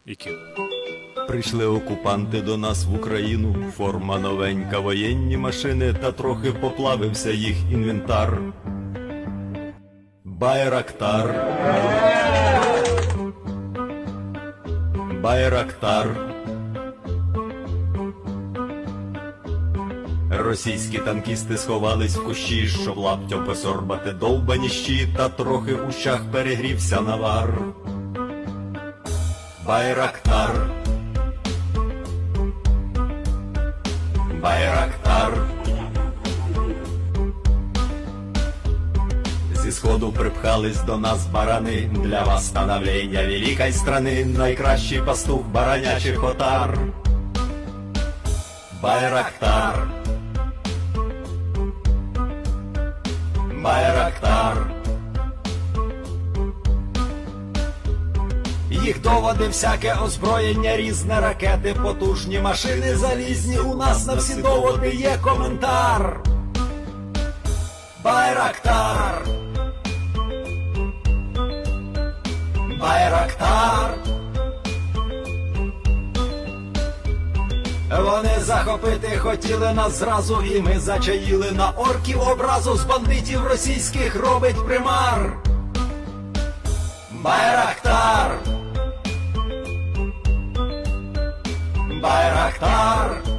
Iki. 0.05 0.29
Прийшли 1.27 1.65
окупанти 1.65 2.41
до 2.41 2.57
нас 2.57 2.85
в 2.85 2.95
Україну, 2.95 3.71
форма 3.71 4.19
новенька, 4.19 4.79
воєнні 4.79 5.37
машини, 5.37 5.93
та 5.93 6.11
трохи 6.11 6.51
поплавився 6.51 7.31
їх 7.31 7.57
інвентар. 7.71 8.39
Байрактар. 10.23 11.27
Байрактар. 15.20 16.06
Російські 20.30 20.98
танкісти 20.98 21.56
сховались 21.56 22.16
в 22.16 22.24
кущі, 22.24 22.68
щоб 22.68 22.98
лаптям 22.98 23.44
посорбати 23.44 24.12
довбані 24.12 24.68
щі, 24.68 25.08
та 25.16 25.28
трохи 25.28 25.74
в 25.74 25.88
ущах 25.88 26.20
перегрівся 26.32 27.00
навар. 27.00 27.58
Байрактар. 29.66 30.70
Байрактар. 34.42 35.57
Зі 39.68 39.72
сходу 39.72 40.12
припхались 40.12 40.82
до 40.82 40.96
нас 40.96 41.26
барани 41.26 41.90
для 41.94 42.22
восстановлення 42.22 43.22
великої 43.22 43.72
страни, 43.72 44.24
найкращий 44.24 45.00
пастух 45.00 45.42
баранячих 45.46 46.24
отар. 46.24 46.78
Байрактар. 48.82 49.88
Байрактар. 53.62 54.70
їх 58.70 59.02
доводи, 59.02 59.46
всяке 59.46 59.94
озброєння, 60.04 60.76
різне 60.76 61.20
ракети, 61.20 61.74
потужні 61.82 62.40
машини 62.40 62.96
залізні. 62.96 63.58
У 63.58 63.76
нас 63.76 64.06
на 64.06 64.14
всі 64.14 64.34
доводи 64.42 64.90
є 64.90 65.18
коментар. 65.22 66.20
Байрактар. 68.04 69.47
Байрактар. 72.80 73.94
Вони 77.90 78.40
захопити 78.40 79.16
хотіли 79.18 79.72
нас 79.74 79.98
зразу, 79.98 80.42
і 80.42 80.62
ми 80.62 80.78
зачаїли 80.78 81.52
на 81.52 81.70
орків 81.70 82.20
образу 82.20 82.76
з 82.76 82.84
бандитів 82.84 83.46
російських 83.46 84.16
робить 84.16 84.66
примар. 84.66 85.32
Байрактар. 87.10 88.38
Байрактар. 92.02 93.37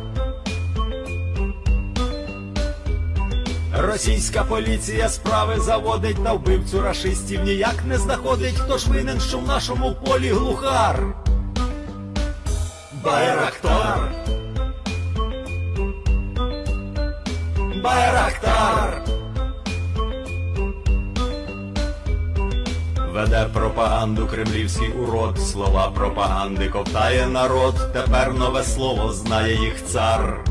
Російська 3.81 4.43
поліція 4.43 5.09
справи 5.09 5.59
заводить 5.59 6.19
на 6.19 6.33
вбивцю 6.33 6.81
рашистів 6.81 7.43
ніяк 7.43 7.75
не 7.87 7.97
знаходить, 7.97 8.59
хто 8.59 8.77
ж 8.77 8.89
винен, 8.89 9.19
що 9.19 9.37
в 9.37 9.47
нашому 9.47 9.95
полі 10.05 10.29
глухар. 10.29 11.03
Байрактар. 13.03 14.11
Байрактар. 17.83 19.01
Веде 23.13 23.47
пропаганду 23.53 24.27
кремлівський 24.27 24.91
урод, 24.91 25.39
слова 25.39 25.91
пропаганди 25.95 26.69
ковтає 26.69 27.27
народ, 27.27 27.75
тепер 27.93 28.33
нове 28.33 28.63
слово 28.63 29.13
знає 29.13 29.55
їх 29.55 29.85
цар. 29.85 30.43